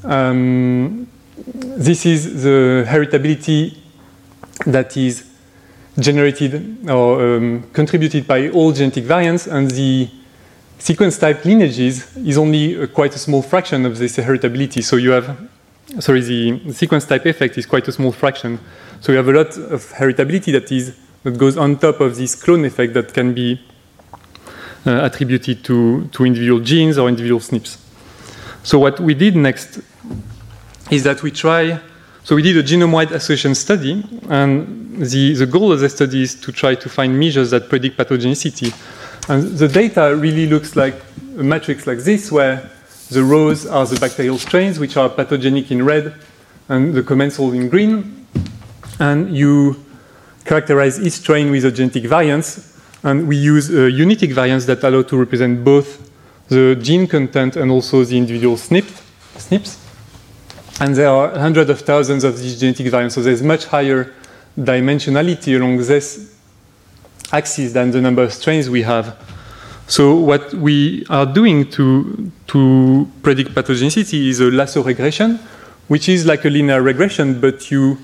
Um, 0.05 1.07
this 1.47 2.07
is 2.07 2.43
the 2.43 2.85
heritability 2.87 3.77
that 4.67 4.97
is 4.97 5.25
generated 5.99 6.89
or 6.89 7.37
um, 7.37 7.63
contributed 7.73 8.27
by 8.27 8.49
all 8.51 8.73
genetic 8.73 9.05
variants, 9.05 9.47
and 9.47 9.71
the 9.71 10.09
sequence 10.79 11.19
type 11.19 11.45
lineages 11.45 12.17
is 12.17 12.39
only 12.39 12.75
a 12.75 12.87
quite 12.87 13.15
a 13.15 13.19
small 13.19 13.43
fraction 13.43 13.87
of 13.87 13.99
this 13.99 14.17
heritability. 14.17 14.83
So 14.83 14.97
you 14.97 15.11
have, 15.11 15.49
sorry, 15.99 16.21
the 16.23 16.73
sequence 16.73 17.07
type 17.07 17.27
effect 17.27 17.59
is 17.59 17.67
quite 17.67 17.87
a 17.89 17.93
small 17.93 18.13
fraction. 18.13 18.59
So 19.01 19.13
you 19.13 19.19
have 19.19 19.29
a 19.29 19.33
lot 19.33 19.57
of 19.57 19.93
heritability 19.93 20.53
that 20.53 20.71
is 20.71 20.95
that 21.23 21.37
goes 21.37 21.57
on 21.57 21.79
top 21.79 22.01
of 22.01 22.17
this 22.17 22.35
clone 22.35 22.65
effect 22.65 22.95
that 22.95 23.13
can 23.13 23.35
be 23.35 23.61
uh, 24.87 25.01
attributed 25.05 25.63
to, 25.65 26.07
to 26.09 26.25
individual 26.25 26.61
genes 26.61 26.97
or 26.97 27.09
individual 27.09 27.41
SNPs. 27.41 27.79
So 28.63 28.79
what 28.79 29.01
we 29.01 29.15
did 29.15 29.37
next 29.37 29.81
is 30.91 31.05
that 31.05 31.23
we 31.23 31.31
try, 31.31 31.81
so 32.25 32.35
we 32.35 32.43
did 32.43 32.57
a 32.57 32.63
genome-wide 32.63 33.13
association 33.13 33.55
study, 33.55 34.05
and 34.29 34.97
the, 34.97 35.35
the 35.35 35.47
goal 35.47 35.73
of 35.73 35.81
the 35.81 35.89
study 35.89 36.23
is 36.23 36.35
to 36.35 36.53
try 36.53 36.75
to 36.75 36.89
find 36.89 37.19
measures 37.19 37.51
that 37.51 37.69
predict 37.69 37.97
pathogenicity. 37.97 38.75
And 39.29 39.57
the 39.57 39.69
data 39.69 40.17
really 40.17 40.47
looks 40.47 40.75
like 40.75 41.01
a 41.39 41.43
matrix 41.43 41.87
like 41.87 41.99
this, 41.99 42.33
where 42.33 42.69
the 43.11 43.23
rows 43.23 43.67
are 43.67 43.87
the 43.87 43.99
bacterial 44.01 44.39
strains, 44.39 44.79
which 44.79 44.97
are 44.97 45.09
pathogenic 45.09 45.71
in 45.71 45.85
red, 45.85 46.15
and 46.69 46.93
the 46.95 47.03
commensal 47.03 47.53
in 47.53 47.69
green. 47.69 48.27
And 48.99 49.35
you 49.35 49.85
characterize 50.45 51.01
each 51.01 51.15
strain 51.15 51.51
with 51.51 51.65
a 51.65 51.71
genetic 51.71 52.05
variance, 52.05 52.79
and 53.03 53.29
we 53.29 53.37
use 53.37 53.71
a 53.71 53.91
unitic 53.91 54.33
variance 54.33 54.67
that 54.67 54.83
allow 54.83 55.03
to 55.03 55.17
represent 55.17 55.65
both 55.65 56.11
the 56.49 56.77
gene 56.83 57.07
content 57.07 57.57
and 57.57 57.71
also 57.71 58.05
the 58.05 58.19
individual 58.19 58.57
SNP, 58.57 58.83
SNPs. 59.37 59.80
And 60.81 60.97
there 60.97 61.11
are 61.11 61.39
hundreds 61.39 61.69
of 61.69 61.81
thousands 61.81 62.25
of 62.25 62.39
these 62.39 62.59
genetic 62.59 62.87
variants, 62.87 63.15
so 63.15 63.21
there's 63.23 63.43
much 63.43 63.67
higher 63.67 64.15
dimensionality 64.59 65.55
along 65.57 65.77
this 65.77 66.35
axis 67.33 67.73
than 67.73 67.91
the 67.91 68.01
number 68.01 68.23
of 68.23 68.33
strains 68.33 68.71
we 68.71 68.83
have. 68.83 69.15
So 69.87 70.15
what 70.15 70.55
we 70.55 71.05
are 71.11 71.27
doing 71.27 71.71
to, 71.73 72.33
to 72.47 73.09
predict 73.23 73.51
pathogenicity 73.55 74.29
is 74.29 74.41
a 74.41 74.51
lasso 74.51 74.83
regression, 74.83 75.39
which 75.89 76.09
is 76.09 76.25
like 76.25 76.45
a 76.47 76.49
linear 76.49 76.81
regression, 76.81 77.41
but 77.41 77.71
you 77.71 77.99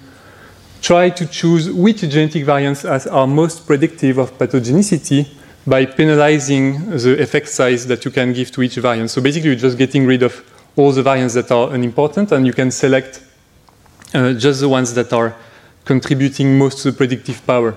try 0.83 1.09
to 1.11 1.26
choose 1.26 1.71
which 1.71 2.00
genetic 2.00 2.45
variants 2.45 2.85
are 2.85 3.26
most 3.26 3.66
predictive 3.66 4.18
of 4.18 4.37
pathogenicity 4.37 5.28
by 5.66 5.87
penalizing 5.87 6.90
the 6.90 7.21
effect 7.21 7.49
size 7.49 7.87
that 7.87 8.04
you 8.04 8.11
can 8.11 8.33
give 8.33 8.50
to 8.52 8.62
each 8.62 8.76
variant. 8.76 9.11
So 9.11 9.23
basically, 9.23 9.50
you're 9.50 9.59
just 9.59 9.78
getting 9.78 10.06
rid 10.06 10.23
of 10.23 10.45
all 10.76 10.92
the 10.92 11.02
variants 11.02 11.35
that 11.35 11.50
are 11.50 11.73
unimportant, 11.75 12.33
and 12.33 12.47
you 12.47 12.52
can 12.52 12.71
select 12.71 13.23
uh, 14.14 14.33
just 14.35 14.61
the 14.61 14.68
ones 14.68 14.95
that 14.95 15.12
are 15.12 15.35
contributing 15.85 16.59
most 16.59 16.83
to 16.83 16.90
the 16.90 16.97
predictive 16.97 17.45
power. 17.47 17.75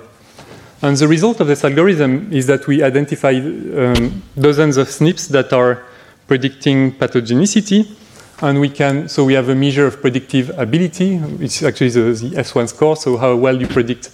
And 0.82 0.96
the 0.96 1.08
result 1.08 1.40
of 1.40 1.48
this 1.48 1.64
algorithm 1.64 2.32
is 2.32 2.48
that 2.48 2.68
we 2.68 2.84
identified 2.84 3.44
um, 3.44 4.24
dozens 4.38 4.78
of 4.78 4.88
SNPs 4.88 5.30
that 5.30 5.52
are 5.54 5.84
predicting 6.28 6.94
pathogenicity, 6.94 7.96
and 8.42 8.62
we 8.62 8.70
can, 8.70 9.10
so 9.10 9.26
we 9.26 9.34
have 9.34 9.50
a 9.50 9.56
measure 9.56 9.86
of 9.86 10.00
predictive 10.00 10.50
ability, 10.58 11.18
which 11.18 11.64
actually 11.64 11.90
the, 11.90 12.02
the 12.14 12.30
S1 12.38 12.70
score, 12.70 12.96
so 12.96 13.18
how 13.18 13.36
well 13.36 13.60
you 13.60 13.68
predict 13.68 14.12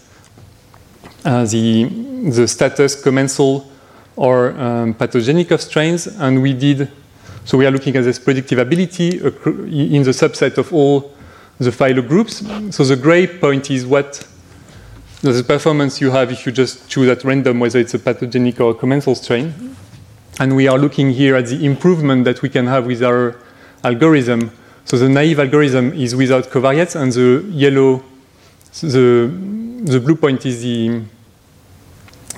uh, 1.24 1.46
the, 1.46 1.84
the 2.32 2.48
status 2.48 3.02
commensal 3.02 3.70
or 4.16 4.52
um, 4.52 4.94
pathogenic 4.94 5.52
of 5.52 5.62
strains. 5.62 6.08
And 6.08 6.42
we 6.42 6.54
did, 6.54 6.90
so 7.46 7.60
we 7.60 7.66
are 7.68 7.72
looking 7.72 7.96
at 7.96 8.04
this 8.04 8.18
predictive 8.18 8.58
ability 8.58 9.20
in 9.20 10.02
the 10.02 10.12
subset 10.12 10.58
of 10.58 10.74
all 10.74 11.14
the 11.60 11.70
phylo 11.70 12.06
groups. 12.06 12.44
So 12.76 12.84
the 12.84 12.96
gray 12.96 13.28
point 13.28 13.70
is 13.70 13.86
what 13.86 14.28
the 15.22 15.44
performance 15.44 16.02
you 16.02 16.10
have 16.10 16.32
if 16.32 16.46
you 16.48 16.52
just 16.52 16.90
choose 16.90 17.08
at 17.08 17.24
random 17.24 17.60
whether 17.60 17.80
it's 17.80 17.94
a 17.94 18.00
pathogenic 18.00 18.60
or 18.60 18.72
a 18.72 18.74
commensal 18.74 19.14
strain. 19.14 19.76
And 20.40 20.56
we 20.56 20.68
are 20.68 20.78
looking 20.78 21.12
here 21.12 21.36
at 21.36 21.46
the 21.46 21.64
improvement 21.64 22.26
that 22.26 22.42
we 22.42 22.50
can 22.50 22.66
have 22.66 22.88
with 22.88 23.04
our 23.04 23.36
algorithm. 23.84 24.52
So 24.86 24.98
the 24.98 25.08
naive 25.08 25.40
algorithm 25.40 25.94
is 25.94 26.16
without 26.16 26.46
covariates, 26.46 27.00
and 27.00 27.12
the 27.12 27.46
yellow, 27.52 28.04
the, 28.82 29.32
the 29.84 30.00
blue 30.00 30.16
point 30.16 30.46
is 30.46 30.62
the, 30.62 31.02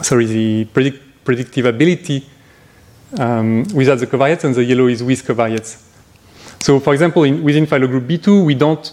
sorry, 0.01 0.25
the 0.25 0.65
predict, 0.65 1.25
predictive 1.25 1.65
ability 1.65 2.25
um, 3.17 3.63
without 3.73 3.99
the 3.99 4.07
covariates, 4.07 4.43
and 4.43 4.55
the 4.55 4.63
yellow 4.63 4.87
is 4.87 5.03
with 5.03 5.25
covariates. 5.25 5.83
So 6.59 6.79
for 6.79 6.93
example, 6.93 7.23
in, 7.23 7.43
within 7.43 7.65
phylogroup 7.65 8.07
B2, 8.07 8.45
we 8.45 8.55
don't, 8.55 8.91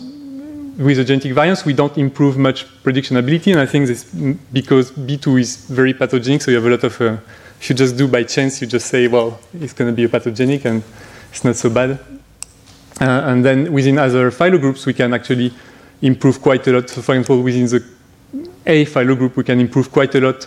with 0.78 0.96
the 0.96 1.04
genetic 1.04 1.32
variance, 1.32 1.64
we 1.64 1.72
don't 1.72 1.96
improve 1.98 2.36
much 2.36 2.66
prediction 2.82 3.16
ability, 3.16 3.52
and 3.52 3.60
I 3.60 3.66
think 3.66 3.86
this 3.86 4.04
because 4.52 4.92
B2 4.92 5.40
is 5.40 5.56
very 5.66 5.94
pathogenic, 5.94 6.42
so 6.42 6.50
you 6.50 6.56
have 6.56 6.66
a 6.66 6.70
lot 6.70 6.84
of, 6.84 7.00
uh, 7.00 7.16
if 7.60 7.70
you 7.70 7.74
just 7.74 7.96
do 7.96 8.06
by 8.08 8.24
chance, 8.24 8.60
you 8.60 8.66
just 8.66 8.86
say, 8.86 9.08
well, 9.08 9.38
it's 9.54 9.72
going 9.72 9.90
to 9.90 9.96
be 9.96 10.04
a 10.04 10.08
pathogenic, 10.08 10.64
and 10.64 10.82
it's 11.30 11.44
not 11.44 11.56
so 11.56 11.70
bad. 11.70 11.98
Uh, 13.00 13.04
and 13.04 13.44
then 13.44 13.72
within 13.72 13.98
other 13.98 14.30
phylogroups, 14.30 14.86
we 14.86 14.94
can 14.94 15.12
actually 15.14 15.52
improve 16.02 16.40
quite 16.40 16.66
a 16.68 16.72
lot. 16.72 16.88
So 16.88 17.02
for 17.02 17.14
example, 17.14 17.42
within 17.42 17.66
the 17.66 17.84
A 18.66 18.84
phylogroup, 18.86 19.36
we 19.36 19.42
can 19.42 19.58
improve 19.60 19.90
quite 19.90 20.14
a 20.14 20.20
lot 20.20 20.46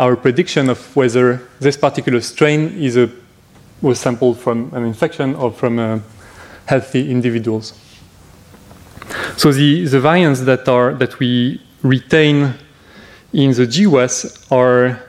our 0.00 0.16
prediction 0.16 0.70
of 0.70 0.96
whether 0.96 1.46
this 1.60 1.76
particular 1.76 2.22
strain 2.22 2.72
is 2.80 2.96
a, 2.96 3.10
was 3.82 4.00
sampled 4.00 4.38
from 4.38 4.72
an 4.72 4.84
infection 4.84 5.34
or 5.34 5.52
from 5.52 5.78
uh, 5.78 5.98
healthy 6.64 7.10
individuals. 7.10 7.74
So 9.36 9.52
the, 9.52 9.84
the 9.86 10.00
variants 10.00 10.40
that, 10.42 10.68
are, 10.68 10.94
that 10.94 11.18
we 11.18 11.60
retain 11.82 12.54
in 13.34 13.52
the 13.52 13.66
GWAS 13.66 14.50
are 14.50 15.02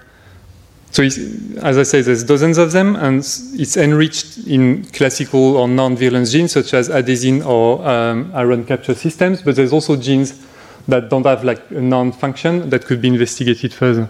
so 0.91 1.03
as 1.03 1.77
I 1.77 1.83
say, 1.83 2.01
there's 2.01 2.25
dozens 2.25 2.57
of 2.57 2.73
them, 2.73 2.97
and 2.97 3.19
it's 3.19 3.77
enriched 3.77 4.39
in 4.39 4.83
classical 4.87 5.55
or 5.55 5.65
non-virulence 5.69 6.33
genes 6.33 6.51
such 6.51 6.73
as 6.73 6.89
adenosine 6.89 7.45
or 7.45 7.87
um, 7.87 8.29
iron 8.33 8.65
capture 8.65 8.93
systems, 8.93 9.41
but 9.41 9.55
there's 9.55 9.71
also 9.71 9.95
genes 9.95 10.45
that 10.89 11.07
don't 11.07 11.25
have 11.25 11.45
like 11.45 11.61
a 11.71 11.79
non-function 11.79 12.69
that 12.71 12.85
could 12.85 13.01
be 13.01 13.07
investigated 13.07 13.73
further. 13.73 14.09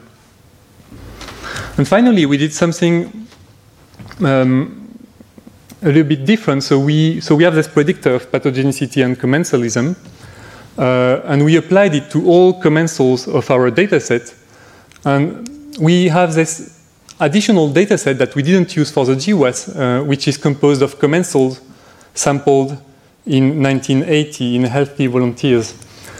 And 1.77 1.87
finally, 1.87 2.25
we 2.25 2.37
did 2.37 2.53
something 2.53 3.27
um, 4.19 4.81
a 5.81 5.87
little 5.87 6.03
bit 6.03 6.25
different. 6.25 6.63
So 6.63 6.79
we, 6.79 7.21
so 7.21 7.35
we 7.35 7.43
have 7.43 7.55
this 7.55 7.67
predictor 7.67 8.15
of 8.15 8.31
pathogenicity 8.31 9.03
and 9.03 9.17
commensalism, 9.17 9.95
uh, 10.77 11.21
and 11.25 11.43
we 11.43 11.55
applied 11.55 11.95
it 11.95 12.11
to 12.11 12.25
all 12.27 12.61
commensals 12.61 13.27
of 13.33 13.49
our 13.49 13.71
dataset. 13.71 14.35
And 15.05 15.77
we 15.79 16.09
have 16.09 16.33
this 16.33 16.79
additional 17.19 17.71
data 17.71 17.97
set 17.97 18.17
that 18.17 18.35
we 18.35 18.43
didn't 18.43 18.75
use 18.75 18.91
for 18.91 19.05
the 19.05 19.15
GWAS, 19.15 19.75
uh, 19.75 20.03
which 20.03 20.27
is 20.27 20.37
composed 20.37 20.81
of 20.81 20.99
commensals 20.99 21.61
sampled 22.13 22.71
in 23.25 23.61
1980 23.61 24.55
in 24.55 24.63
healthy 24.63 25.07
volunteers. 25.07 25.73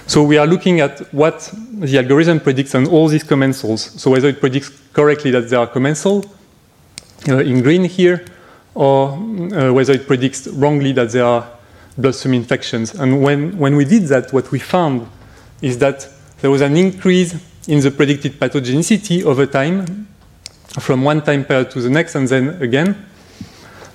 So 0.07 0.23
we 0.23 0.37
are 0.37 0.47
looking 0.47 0.81
at 0.81 0.99
what 1.13 1.53
the 1.73 1.97
algorithm 1.97 2.39
predicts 2.39 2.75
on 2.75 2.87
all 2.87 3.07
these 3.07 3.23
commensals. 3.23 3.97
So 3.99 4.11
whether 4.11 4.27
it 4.27 4.39
predicts 4.39 4.69
correctly 4.93 5.31
that 5.31 5.49
they 5.49 5.55
are 5.55 5.67
commensal 5.67 6.25
uh, 7.29 7.37
in 7.37 7.61
green 7.61 7.85
here, 7.85 8.25
or 8.73 9.09
uh, 9.09 9.71
whether 9.71 9.93
it 9.93 10.07
predicts 10.07 10.47
wrongly 10.47 10.91
that 10.93 11.11
they 11.11 11.19
are 11.19 11.47
bloodstream 11.97 12.33
infections. 12.33 12.93
And 12.95 13.21
when, 13.21 13.57
when 13.57 13.75
we 13.75 13.85
did 13.85 14.03
that, 14.07 14.33
what 14.33 14.51
we 14.51 14.59
found 14.59 15.07
is 15.61 15.77
that 15.79 16.07
there 16.41 16.49
was 16.49 16.61
an 16.61 16.75
increase 16.75 17.35
in 17.67 17.79
the 17.79 17.91
predicted 17.91 18.33
pathogenicity 18.33 19.23
over 19.23 19.45
time 19.45 20.07
from 20.79 21.03
one 21.03 21.21
time 21.21 21.45
period 21.45 21.69
to 21.71 21.81
the 21.81 21.89
next 21.89 22.15
and 22.15 22.27
then 22.27 22.61
again, 22.61 23.05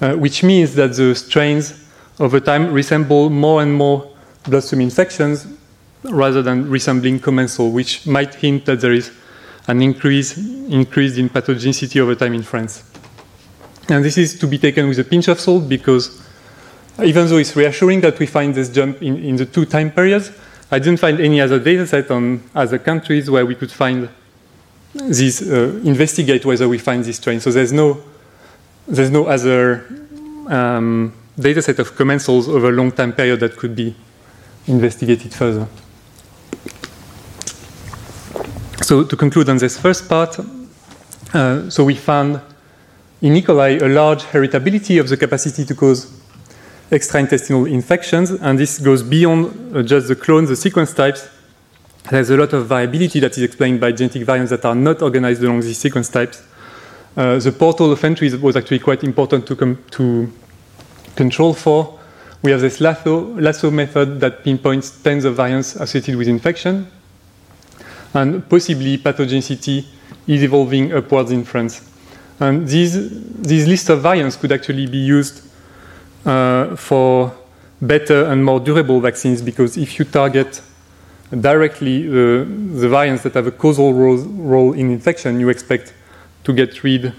uh, 0.00 0.14
which 0.14 0.42
means 0.42 0.74
that 0.74 0.94
the 0.94 1.14
strains 1.14 1.84
over 2.20 2.38
time 2.38 2.72
resemble 2.72 3.30
more 3.30 3.62
and 3.62 3.74
more 3.74 4.08
bloodstream 4.44 4.82
infections 4.82 5.46
rather 6.10 6.42
than 6.42 6.68
resembling 6.68 7.20
commensal, 7.20 7.70
which 7.70 8.06
might 8.06 8.34
hint 8.34 8.66
that 8.66 8.80
there 8.80 8.92
is 8.92 9.10
an 9.68 9.82
increase, 9.82 10.36
in 10.36 10.84
pathogenicity 11.28 12.00
over 12.00 12.14
time 12.14 12.34
in 12.34 12.42
France. 12.42 12.84
And 13.88 14.04
this 14.04 14.18
is 14.18 14.38
to 14.38 14.46
be 14.46 14.58
taken 14.58 14.88
with 14.88 14.98
a 14.98 15.04
pinch 15.04 15.28
of 15.28 15.40
salt 15.40 15.68
because 15.68 16.22
even 17.02 17.28
though 17.28 17.36
it's 17.36 17.54
reassuring 17.54 18.00
that 18.00 18.18
we 18.18 18.26
find 18.26 18.54
this 18.54 18.68
jump 18.68 19.02
in, 19.02 19.16
in 19.16 19.36
the 19.36 19.46
two 19.46 19.64
time 19.64 19.90
periods, 19.90 20.32
I 20.70 20.78
didn't 20.78 20.98
find 20.98 21.20
any 21.20 21.40
other 21.40 21.60
data 21.60 21.86
set 21.86 22.10
on 22.10 22.42
other 22.54 22.78
countries 22.78 23.30
where 23.30 23.46
we 23.46 23.54
could 23.54 23.70
find 23.70 24.08
these, 24.94 25.48
uh, 25.48 25.80
investigate 25.84 26.44
whether 26.44 26.68
we 26.68 26.78
find 26.78 27.04
this 27.04 27.16
strain. 27.16 27.38
So 27.40 27.50
there's 27.50 27.72
no, 27.72 28.02
there's 28.88 29.10
no 29.10 29.26
other 29.26 29.86
um, 30.48 31.12
data 31.38 31.62
set 31.62 31.78
of 31.78 31.92
commensals 31.92 32.48
over 32.48 32.70
a 32.70 32.72
long 32.72 32.90
time 32.90 33.12
period 33.12 33.40
that 33.40 33.56
could 33.56 33.76
be 33.76 33.94
investigated 34.66 35.32
further. 35.32 35.68
So 38.86 39.02
to 39.02 39.16
conclude 39.16 39.48
on 39.48 39.56
this 39.56 39.76
first 39.76 40.08
part, 40.08 40.38
uh, 41.34 41.68
so 41.68 41.82
we 41.82 41.96
found 41.96 42.40
in 43.20 43.34
E. 43.34 43.42
coli 43.42 43.82
a 43.82 43.88
large 43.88 44.22
heritability 44.22 45.00
of 45.00 45.08
the 45.08 45.16
capacity 45.16 45.64
to 45.64 45.74
cause 45.74 46.06
extraintestinal 46.92 47.68
infections, 47.68 48.30
and 48.30 48.56
this 48.56 48.78
goes 48.78 49.02
beyond 49.02 49.76
uh, 49.76 49.82
just 49.82 50.06
the 50.06 50.14
clones, 50.14 50.50
the 50.50 50.54
sequence 50.54 50.94
types. 50.94 51.28
There's 52.10 52.30
a 52.30 52.36
lot 52.36 52.52
of 52.52 52.68
variability 52.68 53.18
that 53.18 53.32
is 53.32 53.42
explained 53.42 53.80
by 53.80 53.90
genetic 53.90 54.22
variants 54.22 54.50
that 54.50 54.64
are 54.64 54.76
not 54.76 55.02
organized 55.02 55.42
along 55.42 55.62
these 55.62 55.78
sequence 55.78 56.08
types. 56.08 56.44
Uh, 57.16 57.40
the 57.40 57.50
portal 57.50 57.90
of 57.90 58.04
entry 58.04 58.32
was 58.36 58.54
actually 58.54 58.78
quite 58.78 59.02
important 59.02 59.48
to, 59.48 59.76
to 59.90 60.32
control 61.16 61.54
for. 61.54 61.98
We 62.42 62.52
have 62.52 62.60
this 62.60 62.80
lasso, 62.80 63.34
lasso 63.34 63.72
method 63.72 64.20
that 64.20 64.44
pinpoints 64.44 65.02
tens 65.02 65.24
of 65.24 65.34
variants 65.34 65.74
associated 65.74 66.14
with 66.14 66.28
infection. 66.28 66.86
And 68.14 68.48
possibly 68.48 68.98
pathogenicity 68.98 69.84
is 70.26 70.42
evolving 70.42 70.92
upwards 70.92 71.30
in 71.30 71.44
France. 71.44 71.88
And 72.40 72.66
these, 72.66 72.94
these 73.40 73.66
list 73.66 73.88
of 73.88 74.02
variants 74.02 74.36
could 74.36 74.52
actually 74.52 74.86
be 74.86 74.98
used 74.98 75.42
uh, 76.24 76.76
for 76.76 77.32
better 77.80 78.24
and 78.26 78.44
more 78.44 78.60
durable 78.60 79.00
vaccines 79.00 79.42
because 79.42 79.76
if 79.76 79.98
you 79.98 80.04
target 80.04 80.62
directly 81.40 82.06
the, 82.06 82.46
the 82.74 82.88
variants 82.88 83.22
that 83.24 83.34
have 83.34 83.46
a 83.46 83.50
causal 83.50 83.92
role, 83.92 84.16
role 84.16 84.72
in 84.72 84.90
infection, 84.90 85.40
you 85.40 85.48
expect 85.48 85.92
to 86.44 86.52
get 86.52 86.82
rid 86.82 87.12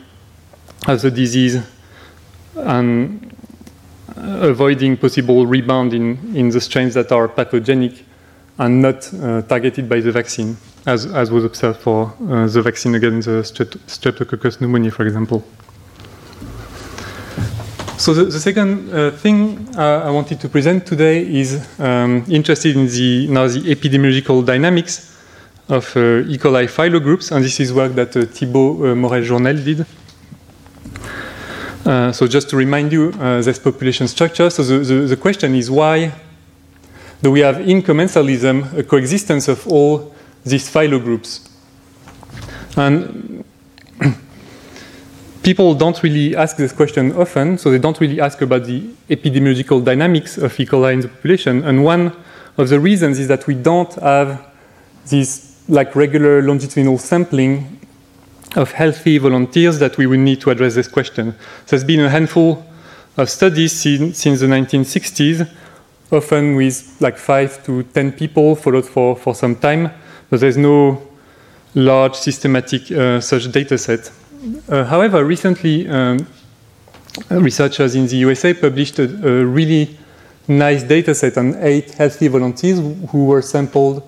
of 0.87 1.01
the 1.01 1.11
disease 1.11 1.61
and 2.55 3.35
avoiding 4.15 4.97
possible 4.97 5.45
rebound 5.45 5.93
in, 5.93 6.35
in 6.35 6.49
the 6.49 6.61
strains 6.61 6.93
that 6.93 7.11
are 7.11 7.27
pathogenic 7.27 8.03
and 8.57 8.81
not 8.81 9.13
uh, 9.13 9.41
targeted 9.43 9.87
by 9.87 9.99
the 9.99 10.11
vaccine, 10.11 10.57
as, 10.87 11.05
as 11.05 11.29
was 11.29 11.43
observed 11.43 11.81
for 11.81 12.13
uh, 12.29 12.47
the 12.47 12.61
vaccine 12.61 12.95
against 12.95 13.27
the 13.27 13.43
Streptococcus 13.43 14.57
pneumoniae, 14.57 14.91
for 14.91 15.05
example. 15.05 15.43
So 17.97 18.13
the, 18.13 18.25
the 18.25 18.39
second 18.39 18.93
uh, 18.93 19.11
thing 19.11 19.67
uh, 19.75 20.03
I 20.05 20.11
wanted 20.11 20.39
to 20.39 20.49
present 20.49 20.85
today 20.85 21.27
is 21.27 21.67
um, 21.79 22.23
interested 22.29 22.77
in 22.77 22.87
the 22.87 23.27
now 23.27 23.47
the 23.47 23.59
epidemiological 23.59 24.45
dynamics 24.45 25.13
of 25.67 25.97
uh, 25.97 26.23
E. 26.25 26.37
coli 26.37 26.67
phylogroups, 26.67 27.31
and 27.35 27.43
this 27.43 27.59
is 27.59 27.73
work 27.73 27.93
that 27.95 28.15
uh, 28.15 28.25
Thibaut 28.25 28.79
uh, 28.79 28.95
Morel-Journel 28.95 29.57
did. 29.63 29.85
So 32.13 32.27
just 32.27 32.49
to 32.49 32.57
remind 32.57 32.91
you, 32.91 33.11
this 33.41 33.59
population 33.59 34.07
structure. 34.09 34.49
So 34.49 34.61
the, 34.61 34.79
the, 34.79 34.93
the, 35.07 35.15
question 35.15 35.55
is 35.55 35.71
why 35.71 36.11
do 37.21 37.31
we 37.31 37.39
have 37.39 37.61
in 37.61 37.81
commensalism 37.81 38.77
a 38.77 38.83
coexistence 38.83 39.47
of 39.47 39.65
all 39.67 40.13
these 40.49 40.69
phylogroups? 40.69 41.49
And 42.75 43.43
people 45.43 45.73
don't 45.73 46.01
really 46.03 46.35
ask 46.35 46.57
this 46.57 46.73
question 46.73 47.13
often, 47.13 47.57
so 47.57 47.71
they 47.71 47.79
don't 47.79 47.99
really 47.99 48.19
ask 48.19 48.41
about 48.41 48.65
the 48.65 48.81
epidemiological 49.09 49.83
dynamics 49.83 50.37
of 50.37 50.59
E. 50.59 50.65
coli 50.65 50.93
in 50.93 50.99
the 51.01 51.07
population. 51.07 51.63
And 51.63 51.83
one 51.83 52.13
of 52.57 52.69
the 52.69 52.79
reasons 52.79 53.19
is 53.19 53.27
that 53.27 53.47
we 53.47 53.55
don't 53.55 53.93
have 53.95 54.45
this 55.07 55.55
like 55.69 55.95
regular 55.95 56.41
longitudinal 56.41 56.97
sampling 56.97 57.79
of 58.55 58.71
healthy 58.71 59.17
volunteers 59.17 59.79
that 59.79 59.97
we 59.97 60.07
would 60.07 60.19
need 60.19 60.41
to 60.41 60.49
address 60.49 60.75
this 60.75 60.87
question. 60.87 61.35
There's 61.67 61.83
been 61.83 61.99
a 61.99 62.09
handful 62.09 62.65
of 63.17 63.29
studies 63.29 63.73
since, 63.73 64.19
since 64.19 64.39
the 64.39 64.47
1960s, 64.47 65.49
often 66.11 66.55
with 66.55 66.95
like 66.99 67.17
five 67.17 67.63
to 67.65 67.83
10 67.83 68.13
people 68.13 68.55
followed 68.55 68.85
for, 68.85 69.15
for 69.15 69.35
some 69.35 69.55
time, 69.55 69.91
but 70.29 70.39
there's 70.39 70.57
no 70.57 71.01
large 71.75 72.15
systematic 72.15 72.91
uh, 72.91 73.19
such 73.19 73.51
data 73.51 73.77
set. 73.77 74.11
Uh, 74.69 74.83
however, 74.83 75.23
recently, 75.25 75.87
um, 75.87 76.25
researchers 77.29 77.95
in 77.95 78.07
the 78.07 78.17
USA 78.17 78.53
published 78.53 78.99
a, 78.99 79.03
a 79.03 79.45
really 79.45 79.97
nice 80.47 80.83
data 80.83 81.13
set 81.13 81.37
on 81.37 81.55
eight 81.59 81.91
healthy 81.91 82.27
volunteers 82.27 82.79
who 83.09 83.25
were 83.25 83.41
sampled 83.41 84.07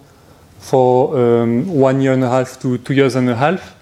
for 0.60 1.18
um, 1.18 1.68
one 1.68 2.02
year 2.02 2.14
and 2.14 2.24
a 2.24 2.30
half 2.30 2.60
to 2.62 2.78
two 2.80 2.94
years 2.94 3.16
and 3.16 3.30
a 3.30 3.36
half 3.36 3.76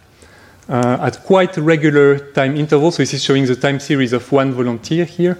uh, 0.70 0.98
at 1.02 1.24
quite 1.24 1.56
regular 1.58 2.20
time 2.34 2.56
intervals. 2.56 2.96
So 2.96 3.04
this 3.04 3.14
is 3.14 3.24
showing 3.24 3.46
the 3.46 3.56
time 3.56 3.80
series 3.80 4.14
of 4.14 4.32
one 4.32 4.54
volunteer 4.54 5.06
here. 5.06 5.38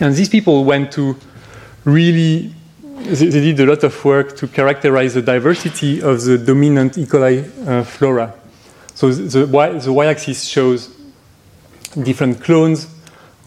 And 0.00 0.14
these 0.14 0.28
people 0.28 0.64
went 0.64 0.92
to 0.92 1.16
really, 1.84 2.52
they, 3.04 3.28
they 3.28 3.40
did 3.52 3.60
a 3.60 3.66
lot 3.66 3.84
of 3.84 4.04
work 4.04 4.36
to 4.36 4.48
characterize 4.48 5.14
the 5.14 5.22
diversity 5.22 6.02
of 6.02 6.22
the 6.24 6.38
dominant 6.38 6.98
E. 6.98 7.06
coli 7.06 7.44
uh, 7.68 7.84
flora. 7.84 8.34
So 8.94 9.10
the, 9.10 9.46
the 9.46 9.92
y-axis 9.92 10.44
shows 10.44 10.94
different 12.02 12.42
clones. 12.42 12.88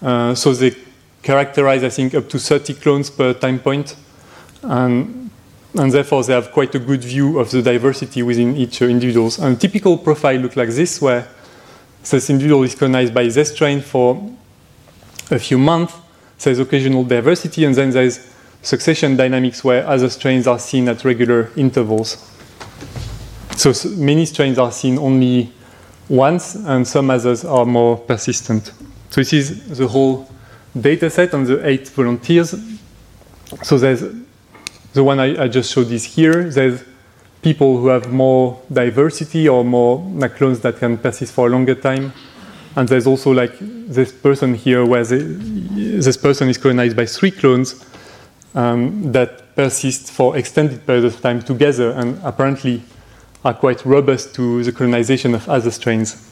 Uh, 0.02 0.36
so 0.36 0.54
they 0.54 0.76
characterize, 1.22 1.84
I 1.84 1.90
think, 1.90 2.16
up 2.16 2.30
to 2.30 2.40
30 2.40 2.74
clones 2.76 3.10
per 3.10 3.34
time 3.34 3.60
point. 3.60 3.96
And 4.64 5.28
and 5.76 5.92
therefore 5.92 6.24
they 6.24 6.34
have 6.34 6.52
quite 6.52 6.74
a 6.76 6.80
good 6.80 7.04
view 7.04 7.40
of 7.40 7.52
the 7.52 7.62
diversity 7.62 8.24
within 8.24 8.56
each 8.56 8.82
individual. 8.82 9.32
And 9.40 9.60
typical 9.60 9.98
profile 9.98 10.38
looks 10.38 10.56
like 10.56 10.70
this, 10.70 11.02
where 11.02 11.28
this 12.10 12.30
individual 12.30 12.64
is 12.64 12.76
colonized 12.76 13.14
by 13.14 13.28
this 13.28 13.52
strain 13.52 13.82
for 13.82 14.32
a 15.30 15.40
few 15.40 15.58
months. 15.58 15.94
There's 16.40 16.60
occasional 16.60 17.04
diversity, 17.04 17.66
and 17.66 17.76
then 17.76 17.92
there's 17.92 18.34
succession 18.68 19.16
dynamics 19.16 19.64
where 19.64 19.88
other 19.88 20.10
strains 20.10 20.46
are 20.46 20.60
seen 20.60 20.90
at 20.90 21.06
regular 21.06 21.50
intervals. 21.56 22.18
So 23.56 23.72
many 23.96 24.26
strains 24.26 24.60
are 24.60 24.74
seen 24.74 25.00
only 25.00 25.54
once, 26.10 26.56
and 26.56 26.86
some 26.86 27.10
others 27.10 27.46
are 27.46 27.66
more 27.66 27.98
persistent. 27.98 28.74
So 29.10 29.22
this 29.22 29.32
is 29.32 29.78
the 29.78 29.88
whole 29.88 30.30
data 30.80 31.10
set 31.10 31.34
on 31.34 31.46
the 31.46 31.66
eight 31.66 31.88
volunteers. 31.88 32.56
So 33.64 33.78
there's 33.78 34.04
the 34.94 35.04
one 35.04 35.20
I, 35.20 35.44
I, 35.44 35.48
just 35.48 35.72
showed 35.72 35.90
is 35.90 36.04
here. 36.04 36.50
There's 36.50 36.84
people 37.42 37.78
who 37.78 37.88
have 37.88 38.12
more 38.12 38.62
diversity 38.72 39.48
or 39.48 39.64
more 39.64 40.00
like, 40.16 40.36
clones 40.36 40.60
that 40.60 40.78
can 40.78 40.98
persist 40.98 41.34
for 41.34 41.48
a 41.48 41.50
longer 41.50 41.76
time. 41.76 42.12
And 42.76 42.88
there's 42.90 43.08
also 43.08 43.32
like 43.32 43.54
this 43.60 44.12
person 44.12 44.56
here 44.56 44.86
where 44.86 45.06
they, 45.06 45.20
this 45.20 46.18
person 46.18 46.50
is 46.50 46.58
colonized 46.58 46.98
by 46.98 47.06
three 47.06 47.32
clones 47.32 47.86
um, 48.58 49.12
that 49.12 49.56
persist 49.56 50.12
for 50.12 50.36
extended 50.36 50.86
periods 50.86 51.14
of 51.14 51.22
time 51.22 51.42
together 51.42 51.92
and 51.92 52.20
apparently 52.24 52.82
are 53.46 53.54
quite 53.54 53.86
robust 53.86 54.34
to 54.36 54.64
the 54.64 54.72
colonization 54.72 55.36
of 55.36 55.48
other 55.48 55.70
strains. 55.70 56.28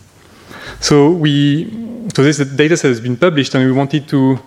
So 0.81 1.11
we, 1.11 1.69
so 2.15 2.23
this 2.23 2.37
data 2.55 2.75
set 2.75 2.89
has 2.89 2.99
been 2.99 3.15
published 3.15 3.53
and 3.53 3.63
we 3.63 3.71
wanted 3.71 4.07
to 4.09 4.39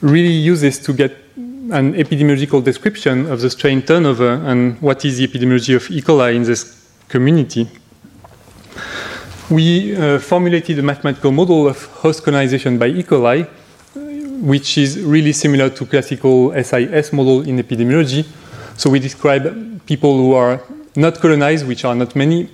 really 0.00 0.32
use 0.32 0.62
this 0.62 0.78
to 0.86 0.92
get 0.94 1.12
an 1.36 1.94
epidemiological 1.94 2.64
description 2.64 3.30
of 3.30 3.40
the 3.40 3.50
strain 3.50 3.82
turnover 3.82 4.32
and 4.46 4.80
what 4.80 5.04
is 5.04 5.18
the 5.18 5.28
epidemiology 5.28 5.76
of 5.76 5.90
E. 5.90 6.00
coli 6.00 6.34
in 6.34 6.42
this 6.42 6.88
community. 7.08 7.68
We 9.50 9.94
uh, 9.94 10.18
formulated 10.18 10.78
a 10.78 10.82
mathematical 10.82 11.30
model 11.30 11.68
of 11.68 11.84
host 12.02 12.24
colonization 12.24 12.78
by 12.78 12.86
E. 12.86 13.02
coli, 13.02 13.48
which 14.42 14.76
is 14.76 15.00
really 15.00 15.32
similar 15.32 15.70
to 15.70 15.86
classical 15.86 16.52
SIS 16.52 17.12
model 17.12 17.42
in 17.42 17.58
epidemiology. 17.58 18.26
So 18.76 18.90
we 18.90 18.98
describe 18.98 19.86
people 19.86 20.16
who 20.16 20.34
are 20.34 20.60
not 20.96 21.20
colonized, 21.20 21.66
which 21.66 21.84
are 21.84 21.94
not 21.94 22.16
many, 22.16 22.48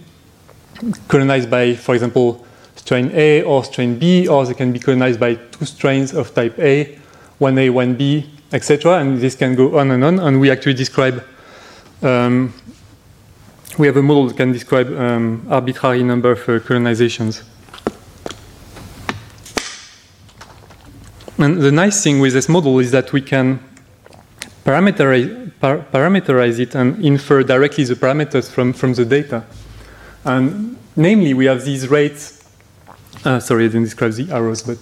colonized 1.08 1.50
by, 1.50 1.74
for 1.74 1.94
example, 1.94 2.46
strain 2.76 3.10
A 3.14 3.42
or 3.42 3.64
strain 3.64 3.98
B, 3.98 4.28
or 4.28 4.44
they 4.44 4.52
can 4.52 4.70
be 4.70 4.78
colonized 4.78 5.18
by 5.18 5.36
two 5.36 5.64
strains 5.64 6.12
of 6.12 6.34
type 6.34 6.58
A, 6.58 6.98
1A, 7.40 7.70
1B, 7.70 8.26
etc. 8.52 8.98
And 8.98 9.18
this 9.18 9.34
can 9.34 9.54
go 9.54 9.78
on 9.78 9.90
and 9.90 10.04
on. 10.04 10.18
And 10.18 10.40
we 10.40 10.50
actually 10.50 10.74
describe, 10.74 11.24
um, 12.02 12.52
we 13.78 13.86
have 13.86 13.96
a 13.96 14.02
model 14.02 14.26
that 14.26 14.36
can 14.36 14.52
describe 14.52 14.92
um, 14.92 15.46
arbitrary 15.48 16.02
number 16.02 16.32
of 16.32 16.40
uh, 16.40 16.60
colonizations. 16.60 17.44
And 21.38 21.62
the 21.62 21.70
nice 21.70 22.02
thing 22.02 22.18
with 22.18 22.32
this 22.32 22.48
model 22.48 22.80
is 22.80 22.90
that 22.90 23.12
we 23.12 23.20
can 23.20 23.60
parameterize, 24.64 25.52
par 25.60 25.86
parameterize 25.92 26.58
it 26.58 26.74
and 26.74 27.04
infer 27.04 27.44
directly 27.44 27.84
the 27.84 27.94
parameters 27.94 28.50
from, 28.50 28.72
from 28.72 28.94
the 28.94 29.04
data. 29.04 29.44
And 30.24 30.76
namely, 30.96 31.34
we 31.34 31.46
have 31.46 31.64
these 31.64 31.88
rates. 31.88 32.44
Uh, 33.24 33.38
sorry, 33.38 33.64
I 33.64 33.68
didn't 33.68 33.84
describe 33.84 34.12
the 34.12 34.32
arrows, 34.32 34.62
but 34.62 34.78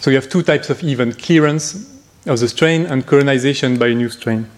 so 0.00 0.10
you 0.10 0.16
have 0.16 0.28
two 0.28 0.42
types 0.42 0.68
of 0.68 0.82
event 0.82 1.18
clearance 1.22 2.00
of 2.26 2.40
the 2.40 2.48
strain 2.48 2.86
and 2.86 3.06
colonization 3.06 3.78
by 3.78 3.88
a 3.88 3.94
new 3.94 4.08
strain. 4.08 4.50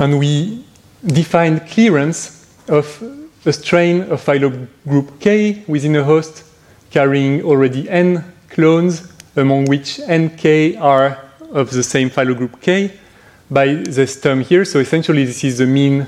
And 0.00 0.18
we 0.18 0.64
define 1.04 1.60
clearance 1.60 2.46
of 2.68 3.02
a 3.46 3.52
strain 3.52 4.02
of 4.10 4.24
phylogroup 4.24 5.20
K 5.20 5.64
within 5.66 5.96
a 5.96 6.04
host 6.04 6.44
carrying 6.90 7.42
already 7.42 7.88
n 7.88 8.24
clones, 8.50 9.12
among 9.38 9.64
which 9.66 9.98
nk 9.98 10.80
are 10.80 11.28
of 11.52 11.70
the 11.70 11.82
same 11.82 12.10
phylogroup 12.10 12.60
K 12.60 12.92
by 13.50 13.66
this 13.74 14.20
term 14.20 14.40
here. 14.42 14.64
So 14.64 14.78
essentially, 14.80 15.24
this 15.24 15.42
is 15.44 15.58
the 15.58 15.66
mean 15.66 16.06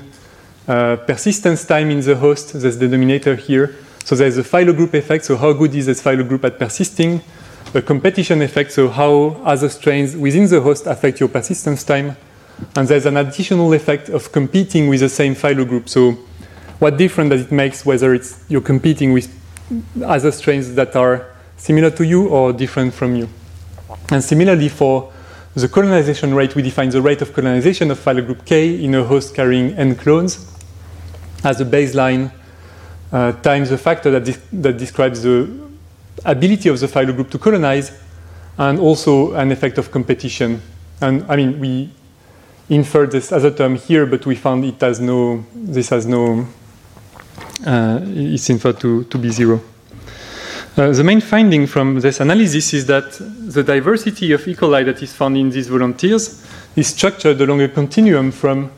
uh, 0.67 0.97
persistence 0.97 1.65
time 1.65 1.89
in 1.89 2.01
the 2.01 2.15
host, 2.15 2.53
the 2.53 2.71
denominator 2.71 3.35
here. 3.35 3.75
So 4.05 4.15
there's 4.15 4.37
a 4.37 4.43
phylogroup 4.43 4.93
effect, 4.93 5.25
so 5.25 5.37
how 5.37 5.53
good 5.53 5.73
is 5.75 5.85
this 5.87 6.01
phylogroup 6.01 6.43
at 6.43 6.59
persisting? 6.59 7.21
a 7.73 7.81
competition 7.81 8.41
effect, 8.41 8.71
so 8.71 8.89
how 8.89 9.41
other 9.45 9.69
strains 9.69 10.15
within 10.15 10.45
the 10.49 10.59
host 10.59 10.87
affect 10.87 11.19
your 11.19 11.29
persistence 11.29 11.83
time. 11.83 12.17
And 12.75 12.87
there's 12.87 13.05
an 13.05 13.17
additional 13.17 13.71
effect 13.73 14.09
of 14.09 14.31
competing 14.31 14.89
with 14.89 14.99
the 14.99 15.09
same 15.09 15.35
phylogroup. 15.35 15.87
So 15.87 16.17
what 16.79 16.97
difference 16.97 17.29
does 17.29 17.41
it 17.43 17.51
make 17.51 17.75
whether 17.77 18.13
it's 18.13 18.43
you're 18.49 18.61
competing 18.61 19.13
with 19.13 19.33
other 20.03 20.31
strains 20.31 20.75
that 20.75 20.95
are 20.95 21.30
similar 21.61 21.91
to 21.91 22.03
you 22.03 22.27
or 22.27 22.51
different 22.51 22.91
from 22.91 23.15
you. 23.15 23.29
And 24.09 24.23
similarly, 24.23 24.67
for 24.67 25.13
the 25.53 25.67
colonization 25.67 26.33
rate, 26.33 26.55
we 26.55 26.63
define 26.63 26.89
the 26.89 27.01
rate 27.01 27.21
of 27.21 27.33
colonization 27.33 27.91
of 27.91 27.99
phylogroup 27.99 28.45
K 28.45 28.83
in 28.83 28.95
a 28.95 29.03
host 29.03 29.35
carrying 29.35 29.77
n 29.77 29.95
clones 29.95 30.47
as 31.43 31.61
a 31.61 31.65
baseline 31.65 32.31
uh, 33.11 33.33
times 33.43 33.69
the 33.69 33.77
factor 33.77 34.09
that, 34.19 34.39
that 34.51 34.77
describes 34.77 35.21
the 35.21 35.47
ability 36.25 36.67
of 36.67 36.79
the 36.79 36.87
phylogroup 36.87 37.29
to 37.29 37.37
colonize 37.37 37.91
and 38.57 38.79
also 38.79 39.33
an 39.33 39.51
effect 39.51 39.77
of 39.77 39.91
competition. 39.91 40.59
And 40.99 41.23
I 41.29 41.35
mean, 41.35 41.59
we 41.59 41.91
inferred 42.69 43.11
this 43.11 43.31
as 43.31 43.43
a 43.43 43.51
term 43.51 43.75
here, 43.75 44.07
but 44.07 44.25
we 44.25 44.35
found 44.35 44.65
it 44.65 44.81
has 44.81 44.99
no, 44.99 45.45
this 45.53 45.89
has 45.89 46.07
no, 46.07 46.47
uh, 47.67 47.99
it's 48.03 48.49
inferred 48.49 48.79
to, 48.79 49.03
to 49.03 49.17
be 49.19 49.29
zero. 49.29 49.61
Uh, 50.77 50.89
the 50.91 51.03
main 51.03 51.19
finding 51.19 51.67
from 51.67 51.99
this 51.99 52.21
analysis 52.21 52.73
is 52.73 52.85
that 52.85 53.11
the 53.19 53.61
diversity 53.61 54.31
of 54.31 54.47
E. 54.47 54.55
coli 54.55 54.85
that 54.85 55.03
is 55.03 55.11
found 55.11 55.35
in 55.35 55.49
these 55.49 55.67
volunteers 55.67 56.45
is 56.77 56.87
structured 56.87 57.41
along 57.41 57.61
a 57.61 57.67
continuum 57.67 58.31
from 58.31 58.71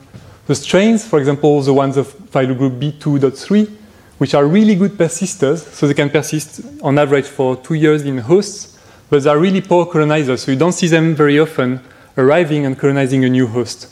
the 0.47 0.55
strains, 0.55 1.05
for 1.05 1.19
example, 1.19 1.61
the 1.61 1.71
ones 1.71 1.95
of 1.95 2.07
phylogroup 2.31 2.79
B2.3, 2.79 3.69
which 4.17 4.33
are 4.33 4.45
really 4.45 4.73
good 4.73 4.97
persisters, 4.97 5.65
so 5.67 5.87
they 5.87 5.93
can 5.93 6.09
persist 6.09 6.61
on 6.81 6.97
average 6.97 7.27
for 7.27 7.57
two 7.57 7.75
years 7.75 8.01
in 8.01 8.17
hosts, 8.17 8.79
but 9.11 9.21
they 9.21 9.29
are 9.29 9.37
really 9.37 9.61
poor 9.61 9.85
colonizers, 9.85 10.41
so 10.41 10.51
you 10.51 10.57
don't 10.57 10.73
see 10.73 10.87
them 10.87 11.13
very 11.13 11.39
often 11.39 11.79
arriving 12.17 12.65
and 12.65 12.77
colonizing 12.79 13.23
a 13.23 13.29
new 13.29 13.45
host. 13.45 13.87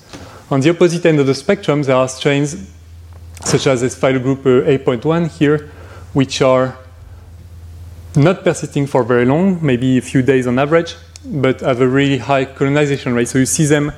On 0.49 0.59
the 0.59 0.71
opposite 0.71 1.05
end 1.05 1.19
of 1.19 1.27
the 1.27 1.35
spectrum, 1.35 1.83
there 1.83 1.95
are 1.95 2.09
strains 2.09 2.67
such 3.45 3.67
as 3.67 3.81
this 3.81 3.95
phylogroup 3.95 4.45
uh, 4.45 4.67
A.1 4.67 5.27
here, 5.37 5.69
which 6.13 6.41
are 6.41 6.75
not 8.15 8.43
persisting 8.43 8.87
for 8.87 9.03
very 9.03 9.25
long, 9.25 9.59
maybe 9.65 9.97
a 9.97 10.01
few 10.01 10.21
days 10.21 10.47
on 10.47 10.59
average, 10.59 10.95
but 11.25 11.61
have 11.61 11.81
a 11.81 11.87
really 11.87 12.17
high 12.17 12.45
colonization 12.45 13.13
rate. 13.13 13.27
So 13.27 13.39
you 13.39 13.45
see 13.45 13.65
them 13.65 13.91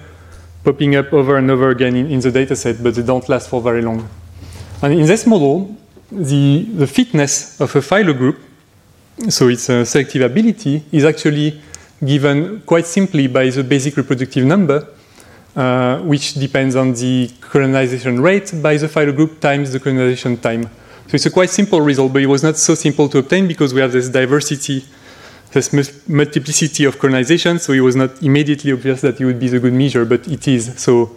popping 0.64 0.96
up 0.96 1.12
over 1.14 1.38
and 1.38 1.50
over 1.50 1.70
again 1.70 1.96
in, 1.96 2.12
in 2.12 2.20
the 2.20 2.30
dataset, 2.30 2.82
but 2.82 2.96
they 2.96 3.04
don't 3.04 3.28
last 3.28 3.50
for 3.50 3.62
very 3.62 3.82
long. 3.82 4.08
And 4.82 4.94
in 4.94 5.06
this 5.06 5.26
model, 5.26 5.76
the, 6.12 6.64
the 6.76 6.88
fitness 6.88 7.60
of 7.60 7.76
a 7.76 7.80
phylogroup, 7.80 8.38
so 9.30 9.48
its 9.48 9.70
uh, 9.70 9.86
selective 9.86 10.22
ability, 10.22 10.84
is 10.92 11.06
actually 11.06 11.62
given 12.04 12.62
quite 12.66 12.86
simply 12.86 13.28
by 13.28 13.50
the 13.50 13.64
basic 13.64 13.96
reproductive 13.98 14.46
number, 14.46 14.88
uh, 15.56 16.00
which 16.00 16.34
depends 16.36 16.76
on 16.76 16.94
the 16.94 17.32
colonization 17.40 18.22
rate 18.22 18.52
by 18.62 18.78
the 18.78 18.88
phylogroup 18.88 19.40
times 19.40 19.72
the 19.72 19.80
colonization 19.80 20.38
time. 20.38 20.70
So 21.08 21.16
it's 21.16 21.26
a 21.26 21.32
quite 21.32 21.50
simple 21.50 21.82
result, 21.82 22.12
but 22.14 22.22
it 22.22 22.28
was 22.28 22.44
not 22.44 22.58
so 22.58 22.76
simple 22.76 23.08
to 23.10 23.20
obtain 23.20 23.48
because 23.48 23.74
we 23.74 23.82
have 23.82 23.92
this 23.92 24.10
diversity, 24.10 24.84
this 25.52 26.08
multiplicity 26.08 26.86
of 26.86 26.98
colonization, 26.98 27.60
so 27.60 27.74
it 27.74 27.82
was 27.82 27.96
not 27.96 28.22
immediately 28.24 28.72
obvious 28.72 29.02
that 29.02 29.22
it 29.22 29.26
would 29.26 29.40
be 29.40 29.48
the 29.50 29.60
good 29.60 29.74
measure, 29.74 30.06
but 30.06 30.28
it 30.28 30.48
is. 30.48 30.80
So 30.80 31.12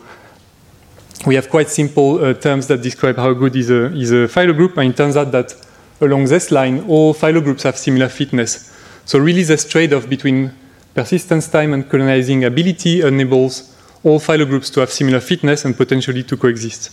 we 1.27 1.35
have 1.37 1.49
quite 1.49 1.69
simple 1.69 2.23
uh, 2.23 2.35
terms 2.35 2.67
that 2.67 2.83
describe 2.83 3.17
how 3.17 3.33
good 3.33 3.57
is 3.57 3.71
a, 3.71 3.87
is 3.95 4.13
a 4.13 4.29
phylogroup, 4.29 4.77
and 4.77 4.93
it 4.93 4.97
turns 4.97 5.17
out 5.17 5.33
that 5.33 5.55
along 6.01 6.25
this 6.27 6.51
line, 6.51 6.85
all 6.89 7.15
phylogroups 7.15 7.63
have 7.63 7.79
similar 7.79 8.09
fitness. 8.09 8.77
So 9.07 9.19
really 9.19 9.45
this 9.45 9.67
trade-off 9.69 10.09
between 10.09 10.53
persistence 10.95 11.49
time 11.49 11.73
and 11.73 11.89
colonizing 11.89 12.45
ability 12.45 13.01
enables 13.01 13.75
all 14.05 14.21
phylogroups 14.21 14.73
to 14.75 14.81
have 14.81 14.91
similar 14.91 15.21
fitness 15.21 15.65
and 15.65 15.77
potentially 15.77 16.23
to 16.25 16.37
coexist. 16.37 16.91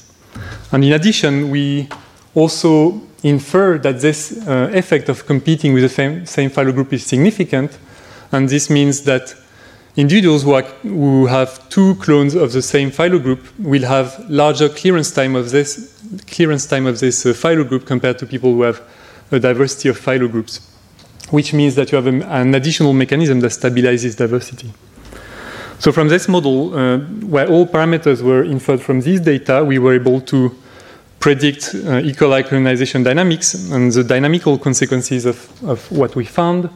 And 0.71 0.83
in 0.83 0.93
addition, 0.93 1.49
we 1.49 1.89
also 2.35 3.01
infer 3.23 3.77
that 3.77 4.01
this 4.01 4.45
uh, 4.47 4.69
effect 4.73 5.09
of 5.09 5.25
competing 5.25 5.73
with 5.73 5.83
the 5.83 6.25
same, 6.25 6.49
phylogroup 6.49 6.91
is 6.93 7.05
significant. 7.05 7.77
And 8.31 8.49
this 8.49 8.69
means 8.69 9.03
that 9.03 9.35
individuals 9.95 10.43
who, 10.43 10.53
are, 10.53 10.63
who, 10.81 11.27
have 11.27 11.69
two 11.69 11.95
clones 11.95 12.35
of 12.35 12.51
the 12.51 12.61
same 12.61 12.91
phylogroup 12.91 13.39
will 13.59 13.83
have 13.83 14.25
larger 14.29 14.67
clearance 14.67 15.11
time 15.11 15.35
of 15.35 15.51
this 15.51 16.01
clearance 16.27 16.65
time 16.65 16.85
of 16.85 16.99
this 16.99 17.25
uh, 17.25 17.29
phylogroup 17.29 17.85
compared 17.85 18.17
to 18.19 18.25
people 18.25 18.53
who 18.53 18.63
have 18.63 18.81
a 19.31 19.39
diversity 19.39 19.89
of 19.89 19.99
phylogroups, 19.99 20.61
which 21.29 21.53
means 21.53 21.75
that 21.75 21.91
you 21.91 21.95
have 21.95 22.07
a, 22.07 22.25
an 22.27 22.53
additional 22.55 22.93
mechanism 22.93 23.39
that 23.39 23.51
stabilizes 23.51 24.17
diversity. 24.17 24.73
So 25.79 25.91
from 25.91 26.07
this 26.07 26.27
model, 26.27 26.73
uh, 26.73 26.99
where 26.99 27.47
all 27.47 27.67
parameters 27.67 28.21
were 28.21 28.43
inferred 28.43 28.81
from 28.81 29.01
this 29.01 29.19
data, 29.19 29.63
we 29.63 29.79
were 29.79 29.93
able 29.93 30.21
to 30.21 30.55
predict 31.23 31.73
uh, 31.73 32.01
E. 32.03 32.11
coli 32.11 32.43
colonization 32.43 33.01
dynamics 33.01 33.53
and 33.71 33.93
the 33.93 34.03
dynamical 34.03 34.57
consequences 34.57 35.25
of, 35.25 35.37
of 35.63 35.89
what 35.89 36.17
we 36.17 36.25
found. 36.25 36.69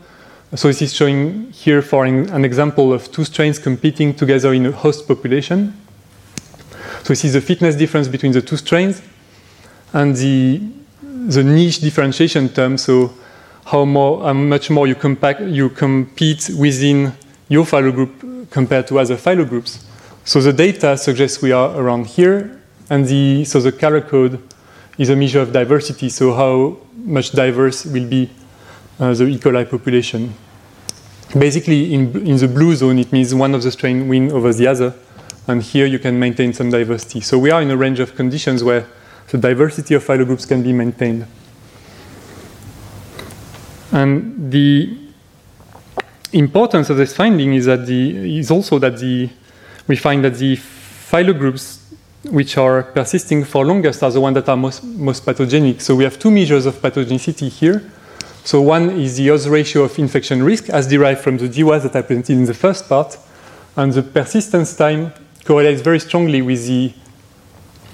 So 0.56 0.70
this 0.70 0.82
is 0.82 0.94
showing 0.94 1.52
here 1.52 1.82
for 1.82 2.06
an 2.06 2.46
example 2.46 2.94
of 2.94 3.12
two 3.12 3.26
strains 3.26 3.60
competing 3.60 4.14
together 4.14 4.54
in 4.54 4.66
a 4.68 4.72
host 4.72 5.06
population. 5.06 5.74
So 7.04 7.10
this 7.10 7.26
is 7.26 7.34
the 7.34 7.42
fitness 7.42 7.76
difference 7.76 8.08
between 8.08 8.32
the 8.32 8.42
two 8.42 8.56
strains 8.56 9.02
and 9.92 10.16
the, 10.16 10.62
the 11.02 11.44
niche 11.44 11.82
differentiation 11.82 12.48
term, 12.48 12.78
so 12.78 13.12
how, 13.66 13.84
more, 13.84 14.24
how 14.24 14.32
much 14.32 14.70
more 14.70 14.88
you, 14.88 14.96
compact, 14.96 15.42
you 15.42 15.68
compete 15.68 16.50
within 16.58 17.12
your 17.50 17.66
phylogroup 17.66 18.50
compared 18.50 18.88
to 18.88 18.98
other 18.98 19.18
phylogroups. 19.18 19.84
So 20.24 20.40
the 20.40 20.54
data 20.54 20.96
suggests 20.98 21.42
we 21.42 21.52
are 21.52 21.78
around 21.78 22.08
here, 22.08 22.57
and 22.90 23.06
the, 23.06 23.46
so 23.46 23.60
the 23.60 23.72
color 23.72 24.02
code 24.02 24.42
is 24.98 25.10
a 25.10 25.16
measure 25.16 25.42
of 25.42 25.52
diversity, 25.52 26.10
so 26.10 26.34
how 26.34 26.78
much 26.96 27.32
diverse 27.32 27.86
will 27.86 28.08
be 28.08 28.30
uh, 29.00 29.14
the 29.14 29.26
E. 29.26 29.38
coli 29.38 29.70
population. 29.70 30.34
Basically, 31.38 31.94
in, 31.94 32.28
in 32.28 32.38
the 32.38 32.48
blue 32.48 32.76
zone, 32.76 33.00
it 33.00 33.12
means 33.12 33.36
one 33.36 33.54
of 33.54 33.62
the 33.62 33.72
strain 33.72 34.08
win 34.08 34.32
over 34.32 34.54
the 34.54 34.68
other, 34.68 34.94
and 35.48 35.62
here 35.62 35.86
you 35.86 36.00
can 36.00 36.18
maintain 36.20 36.54
some 36.54 36.70
diversity. 36.70 37.22
So 37.22 37.38
we 37.38 37.52
are 37.52 37.62
in 37.62 37.70
a 37.70 37.78
range 37.78 38.00
of 38.00 38.16
conditions 38.16 38.64
where 38.64 38.88
the 39.30 39.38
diversity 39.38 39.94
of 39.94 40.06
phylogroups 40.06 40.48
can 40.48 40.64
be 40.64 40.74
maintained. 40.74 41.28
And 43.92 44.52
the 44.52 44.98
importance 46.34 46.90
of 46.90 46.98
this 46.98 47.16
finding 47.16 47.54
is 47.54 47.66
that 47.66 47.86
the 47.86 48.38
is 48.40 48.52
also 48.52 48.80
that 48.80 48.98
the 48.98 49.30
we 49.88 49.96
find 49.96 50.24
that 50.26 50.36
the 50.36 50.58
phylogroups 50.58 51.77
which 52.30 52.58
are 52.58 52.84
persisting 52.84 53.44
for 53.44 53.66
longest 53.66 54.04
are 54.04 54.12
the 54.12 54.22
ones 54.22 54.36
that 54.36 54.50
are 54.50 54.58
most, 54.58 54.84
most 54.84 55.26
pathogenic. 55.26 55.82
So 55.82 55.96
we 55.96 56.04
have 56.04 56.20
two 56.20 56.32
measures 56.32 56.66
of 56.66 56.76
pathogenicity 56.76 57.50
here. 57.50 57.90
So 58.44 58.62
one 58.62 58.92
is 58.92 59.18
the 59.18 59.30
odds 59.30 59.48
ratio 59.50 59.84
of 59.84 59.98
infection 60.00 60.44
risk 60.44 60.70
as 60.70 60.88
derived 60.88 61.22
from 61.22 61.38
the 61.38 61.50
GWAS 61.50 61.84
that 61.84 61.96
I 61.96 62.02
presented 62.02 62.34
in 62.34 62.46
the 62.46 62.54
first 62.54 62.88
part. 62.88 63.18
And 63.76 63.92
the 63.92 64.04
persistence 64.04 64.76
time 64.76 65.14
correlates 65.44 65.82
very 65.82 66.00
strongly 66.00 66.42
with 66.42 66.66
the, 66.66 66.94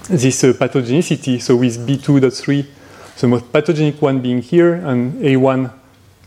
this 0.08 0.44
uh, 0.44 0.52
pathogenicity. 0.52 1.40
So 1.40 1.56
with 1.56 1.86
B2.3, 1.86 2.66
the 3.20 3.28
most 3.28 3.52
pathogenic 3.52 4.00
one 4.00 4.20
being 4.20 4.42
here 4.42 4.74
and 4.74 5.14
A1 5.14 5.72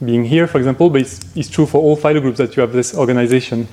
being 0.03 0.25
here, 0.25 0.47
for 0.47 0.57
example, 0.57 0.89
but 0.89 1.01
it's, 1.01 1.35
it's 1.35 1.49
true 1.49 1.65
for 1.65 1.81
all 1.81 1.97
phylogroups 1.97 2.37
that 2.37 2.55
you 2.55 2.61
have 2.61 2.71
this 2.71 2.95
organization. 2.95 3.67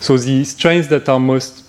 So 0.00 0.18
the 0.18 0.44
strains 0.44 0.88
that 0.88 1.08
are 1.08 1.18
most 1.18 1.65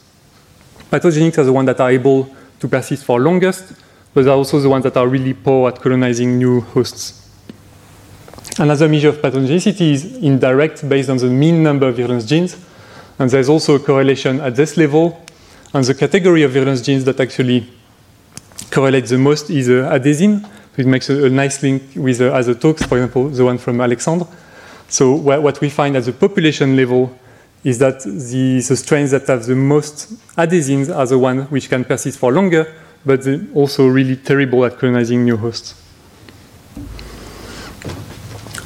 Pathogenics 0.89 1.37
are 1.37 1.43
the 1.43 1.53
ones 1.53 1.67
that 1.67 1.79
are 1.79 1.91
able 1.91 2.29
to 2.59 2.67
persist 2.67 3.03
for 3.03 3.19
longest, 3.19 3.73
but 4.13 4.23
they 4.23 4.29
are 4.29 4.37
also 4.37 4.59
the 4.59 4.69
ones 4.69 4.83
that 4.83 4.97
are 4.97 5.07
really 5.07 5.33
poor 5.33 5.69
at 5.69 5.79
colonizing 5.79 6.37
new 6.37 6.61
hosts. 6.61 7.29
Another 8.59 8.89
measure 8.89 9.09
of 9.09 9.17
pathogenicity 9.17 9.91
is 9.91 10.17
indirect 10.17 10.87
based 10.89 11.09
on 11.09 11.17
the 11.17 11.27
mean 11.27 11.61
number 11.61 11.87
of 11.87 11.95
virulence 11.95 12.25
genes. 12.25 12.57
And 13.19 13.29
there's 13.29 13.49
also 13.49 13.75
a 13.75 13.79
correlation 13.79 14.39
at 14.39 14.55
this 14.55 14.77
level. 14.77 15.23
And 15.73 15.83
the 15.83 15.93
category 15.93 16.43
of 16.43 16.51
virulence 16.51 16.81
genes 16.81 17.03
that 17.05 17.19
actually 17.19 17.69
correlates 18.71 19.11
the 19.11 19.17
most 19.17 19.49
is 19.49 19.69
uh, 19.69 19.91
adenosine. 19.91 20.41
So 20.41 20.81
it 20.81 20.87
makes 20.87 21.09
a, 21.09 21.25
a 21.25 21.29
nice 21.29 21.61
link 21.61 21.83
with 21.95 22.21
uh, 22.21 22.27
other 22.27 22.55
talks, 22.55 22.83
for 22.83 22.97
example, 22.97 23.29
the 23.29 23.45
one 23.45 23.57
from 23.57 23.81
Alexandre. 23.81 24.25
So 24.89 25.13
what 25.13 25.59
we 25.61 25.69
find 25.69 25.97
at 25.97 26.05
the 26.05 26.13
population 26.13 26.75
level 26.75 27.15
is 27.63 27.79
that 27.79 28.01
the, 28.01 28.61
the, 28.61 28.75
strains 28.75 29.11
that 29.11 29.27
have 29.27 29.45
the 29.45 29.55
most 29.55 30.13
adhesins 30.35 30.95
are 30.95 31.05
the 31.05 31.17
ones 31.17 31.49
which 31.51 31.69
can 31.69 31.83
persist 31.83 32.19
for 32.19 32.31
longer, 32.31 32.73
but 33.05 33.23
they're 33.23 33.45
also 33.53 33.87
really 33.87 34.15
terrible 34.15 34.63
at 34.65 34.77
colonizing 34.77 35.23
new 35.23 35.37
hosts. 35.37 35.75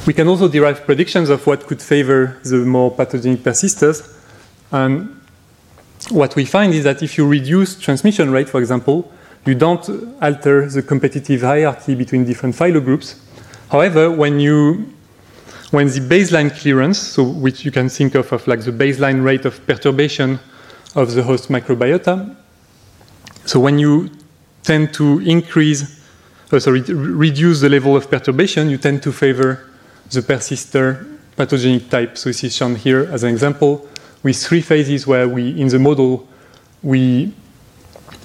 We 0.06 0.14
can 0.14 0.28
also 0.28 0.48
derive 0.48 0.86
predictions 0.86 1.30
of 1.30 1.46
what 1.46 1.68
could 1.68 1.82
favor 1.82 2.40
the 2.44 2.58
more 2.58 2.92
pathogenic 2.92 3.44
persisters. 3.44 4.02
And 4.72 5.22
what 6.10 6.36
we 6.36 6.46
find 6.46 6.74
is 6.74 6.84
that 6.86 7.04
if 7.04 7.18
you 7.18 7.28
reduce 7.28 7.80
transmission 7.80 8.32
rate, 8.32 8.50
for 8.50 8.60
example, 8.60 9.12
you 9.46 9.56
don't 9.56 9.88
alter 10.22 10.68
the 10.68 10.82
competitive 10.82 11.42
hierarchy 11.42 11.96
between 11.96 12.26
different 12.26 12.56
phylogroups. 12.56 13.20
However, 13.70 14.12
when 14.12 14.40
you 14.40 14.94
when 15.72 15.88
the 15.88 16.00
baseline 16.00 16.52
clearance, 16.52 17.00
so 17.00 17.24
which 17.24 17.66
you 17.66 17.72
can 17.72 17.90
think 17.90 18.16
of 18.16 18.32
of 18.32 18.48
like 18.48 18.64
the 18.64 18.72
baseline 18.72 19.24
rate 19.24 19.46
of 19.46 19.66
perturbation 19.66 20.40
of 20.96 21.14
the 21.14 21.24
host 21.24 21.50
microbiota, 21.50 22.36
so 23.46 23.60
when 23.60 23.80
you 23.80 24.10
tend 24.64 24.94
to 24.94 25.20
increase 25.20 26.02
uh, 26.54 26.60
sorry, 26.60 26.82
reduce 26.82 27.62
the 27.62 27.70
level 27.70 27.96
of 27.96 28.10
perturbation, 28.10 28.70
you 28.70 28.78
tend 28.78 29.02
to 29.04 29.12
favor 29.12 29.70
the 30.12 30.22
persister 30.22 31.08
pathogenic 31.38 31.90
type. 31.90 32.18
So 32.18 32.30
this 32.30 32.44
is 32.44 32.56
shown 32.56 32.76
here 32.76 33.08
as 33.12 33.24
an 33.24 33.30
example 33.30 33.88
with 34.24 34.38
three 34.38 34.62
phases 34.62 35.08
where 35.08 35.28
we, 35.28 35.60
in 35.60 35.70
the 35.70 35.80
model, 35.80 36.28
we 36.84 37.34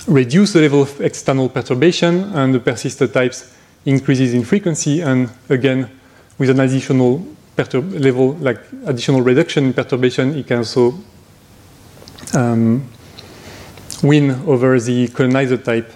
reduce 0.06 0.52
the 0.52 0.60
level 0.60 0.82
of 0.82 1.00
external 1.00 1.48
perturbation 1.48 2.24
and 2.34 2.54
the 2.54 2.60
persister 2.60 3.06
types 3.06 3.56
increases 3.84 4.34
in 4.34 4.44
frequency 4.44 5.00
and 5.00 5.30
again 5.48 5.88
with 6.38 6.50
an 6.50 6.60
additional 6.60 7.26
level 7.56 8.34
like 8.34 8.60
additional 8.84 9.22
reduction 9.22 9.64
in 9.64 9.72
perturbation 9.72 10.36
it 10.36 10.46
can 10.46 10.58
also 10.58 10.92
um, 12.34 12.86
win 14.02 14.30
over 14.46 14.78
the 14.78 15.08
colonizer 15.08 15.56
type. 15.56 15.90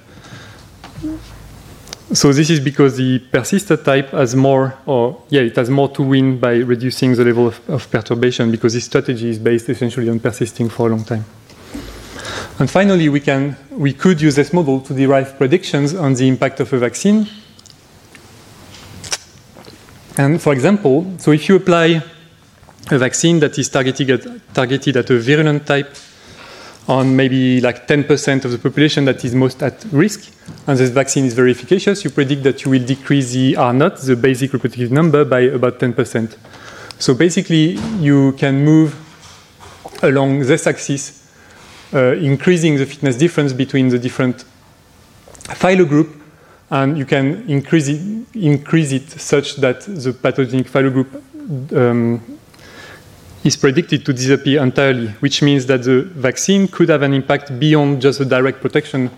So 2.12 2.32
this 2.32 2.50
is 2.50 2.58
because 2.58 2.96
the 2.96 3.20
persister 3.30 3.76
type 3.76 4.10
has 4.10 4.34
more, 4.34 4.76
or 4.84 5.22
yeah, 5.28 5.42
it 5.42 5.54
has 5.54 5.70
more 5.70 5.88
to 5.90 6.02
win 6.02 6.40
by 6.40 6.56
reducing 6.56 7.14
the 7.14 7.24
level 7.24 7.46
of, 7.46 7.70
of 7.70 7.88
perturbation 7.90 8.50
because 8.50 8.74
this 8.74 8.84
strategy 8.84 9.30
is 9.30 9.38
based 9.38 9.68
essentially 9.68 10.08
on 10.08 10.18
persisting 10.18 10.68
for 10.68 10.88
a 10.88 10.90
long 10.90 11.04
time. 11.04 11.24
And 12.58 12.68
finally, 12.68 13.08
we, 13.08 13.20
can, 13.20 13.56
we 13.70 13.92
could 13.92 14.20
use 14.20 14.34
this 14.34 14.52
model 14.52 14.80
to 14.80 14.92
derive 14.92 15.38
predictions 15.38 15.94
on 15.94 16.14
the 16.14 16.26
impact 16.26 16.60
of 16.60 16.72
a 16.72 16.78
vaccine. 16.78 17.28
And 20.20 20.38
for 20.38 20.52
example, 20.52 21.06
so 21.16 21.32
if 21.32 21.48
you 21.48 21.56
apply 21.56 22.02
a 22.90 22.98
vaccine 22.98 23.40
that 23.40 23.58
is 23.58 23.70
targeted 23.70 24.10
at, 24.10 24.54
targeted 24.54 24.98
at 24.98 25.08
a 25.08 25.18
virulent 25.18 25.66
type 25.66 25.96
on 26.88 27.16
maybe 27.16 27.58
like 27.62 27.88
10% 27.88 28.44
of 28.44 28.50
the 28.50 28.58
population 28.58 29.06
that 29.06 29.24
is 29.24 29.34
most 29.34 29.62
at 29.62 29.82
risk, 29.92 30.30
and 30.66 30.78
this 30.78 30.90
vaccine 30.90 31.24
is 31.24 31.32
very 31.32 31.52
efficacious, 31.52 32.04
you 32.04 32.10
predict 32.10 32.42
that 32.42 32.62
you 32.66 32.70
will 32.70 32.84
decrease 32.84 33.32
the 33.32 33.56
R 33.56 33.72
naught, 33.72 33.96
the 33.96 34.14
basic 34.14 34.52
reproductive 34.52 34.92
number, 34.92 35.24
by 35.24 35.40
about 35.40 35.78
10%. 35.78 36.36
So 36.98 37.14
basically, 37.14 37.78
you 37.98 38.32
can 38.32 38.62
move 38.62 38.94
along 40.02 40.40
this 40.40 40.66
axis 40.66 41.32
uh, 41.94 42.12
increasing 42.16 42.76
the 42.76 42.84
fitness 42.84 43.16
difference 43.16 43.54
between 43.54 43.88
the 43.88 43.98
different 43.98 44.44
phylogroup, 45.44 46.19
and 46.70 46.96
you 46.96 47.04
can 47.04 47.48
increase 47.48 47.88
it, 47.88 48.00
increase 48.34 48.92
it 48.92 49.10
such 49.10 49.56
that 49.56 49.80
the 49.82 50.12
pathogenic 50.12 50.68
phylogroup 50.68 51.08
um, 51.76 52.22
is 53.42 53.56
predicted 53.56 54.04
to 54.04 54.12
disappear 54.12 54.62
entirely, 54.62 55.08
which 55.20 55.42
means 55.42 55.66
that 55.66 55.82
the 55.82 56.02
vaccine 56.02 56.68
could 56.68 56.88
have 56.88 57.02
an 57.02 57.12
impact 57.12 57.58
beyond 57.58 58.00
just 58.00 58.18
the 58.18 58.24
direct 58.24 58.60
protection 58.60 59.10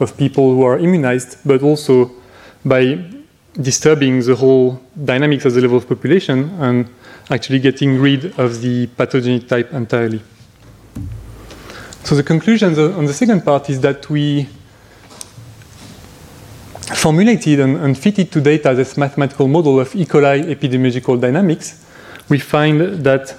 of 0.00 0.16
people 0.16 0.54
who 0.54 0.62
are 0.62 0.78
immunized, 0.78 1.38
but 1.44 1.62
also 1.62 2.10
by 2.64 2.98
disturbing 3.60 4.20
the 4.20 4.34
whole 4.34 4.80
dynamics 5.04 5.44
of 5.44 5.54
the 5.54 5.60
level 5.60 5.76
of 5.76 5.88
population 5.88 6.50
and 6.60 6.88
actually 7.30 7.58
getting 7.58 8.00
rid 8.00 8.38
of 8.38 8.60
the 8.60 8.86
pathogenic 8.96 9.46
type 9.48 9.72
entirely. 9.72 10.20
So 12.04 12.14
the 12.14 12.22
conclusion 12.22 12.78
on 12.78 13.04
the 13.04 13.12
second 13.12 13.44
part 13.44 13.68
is 13.68 13.80
that 13.82 14.08
we 14.08 14.48
formulated 16.94 17.60
and, 17.60 17.76
and 17.76 17.96
fitted 17.96 18.30
to 18.32 18.40
data 18.40 18.74
this 18.74 18.96
mathematical 18.96 19.48
model 19.48 19.80
of 19.80 19.94
E. 19.94 20.04
coli 20.04 20.44
epidemiological 20.44 21.20
dynamics. 21.20 21.84
We 22.28 22.38
find 22.38 22.80
that 23.04 23.34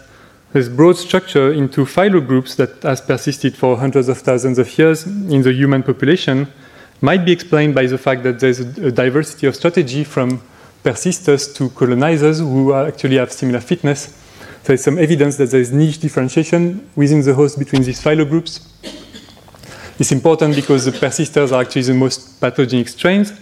this 0.54 0.68
broad 0.68 0.98
structure 0.98 1.52
into 1.54 1.86
phylogroups 1.86 2.56
that 2.56 2.82
has 2.84 3.02
persisted 3.02 3.56
for 3.56 3.78
hundreds 3.78 4.10
of 4.10 4.18
thousands 4.18 4.58
of 4.58 4.78
years 4.78 5.06
in 5.06 5.42
the 5.42 5.54
human 5.54 5.84
population 5.84 6.48
might 7.02 7.24
be 7.24 7.32
explained 7.32 7.76
by 7.76 7.86
the 7.86 7.98
fact 7.98 8.24
that 8.24 8.40
there's 8.40 8.60
a, 8.60 8.92
diversity 8.92 9.48
of 9.48 9.56
strategy 9.56 10.04
from 10.04 10.42
persisters 10.84 11.54
to 11.54 11.70
colonizers 11.70 12.40
who 12.40 12.74
actually 12.74 13.18
have 13.18 13.32
similar 13.32 13.60
fitness 13.60 14.20
there 14.64 14.76
is 14.76 14.84
some 14.84 14.98
evidence 14.98 15.38
that 15.38 15.52
there 15.52 15.62
is 15.62 15.72
niche 15.72 16.00
differentiation 16.00 16.88
within 16.96 17.22
the 17.22 17.34
host 17.34 17.58
between 17.58 17.84
these 17.84 18.02
phylogroups. 18.02 18.68
It's 20.00 20.14
important 20.14 20.56
because 20.56 20.86
the 20.86 20.94
persisters 20.94 21.52
are 21.52 21.62
actually 21.62 21.82
the 21.82 21.94
most 21.94 22.40
pathogenic 22.40 22.88
strains. 22.88 23.34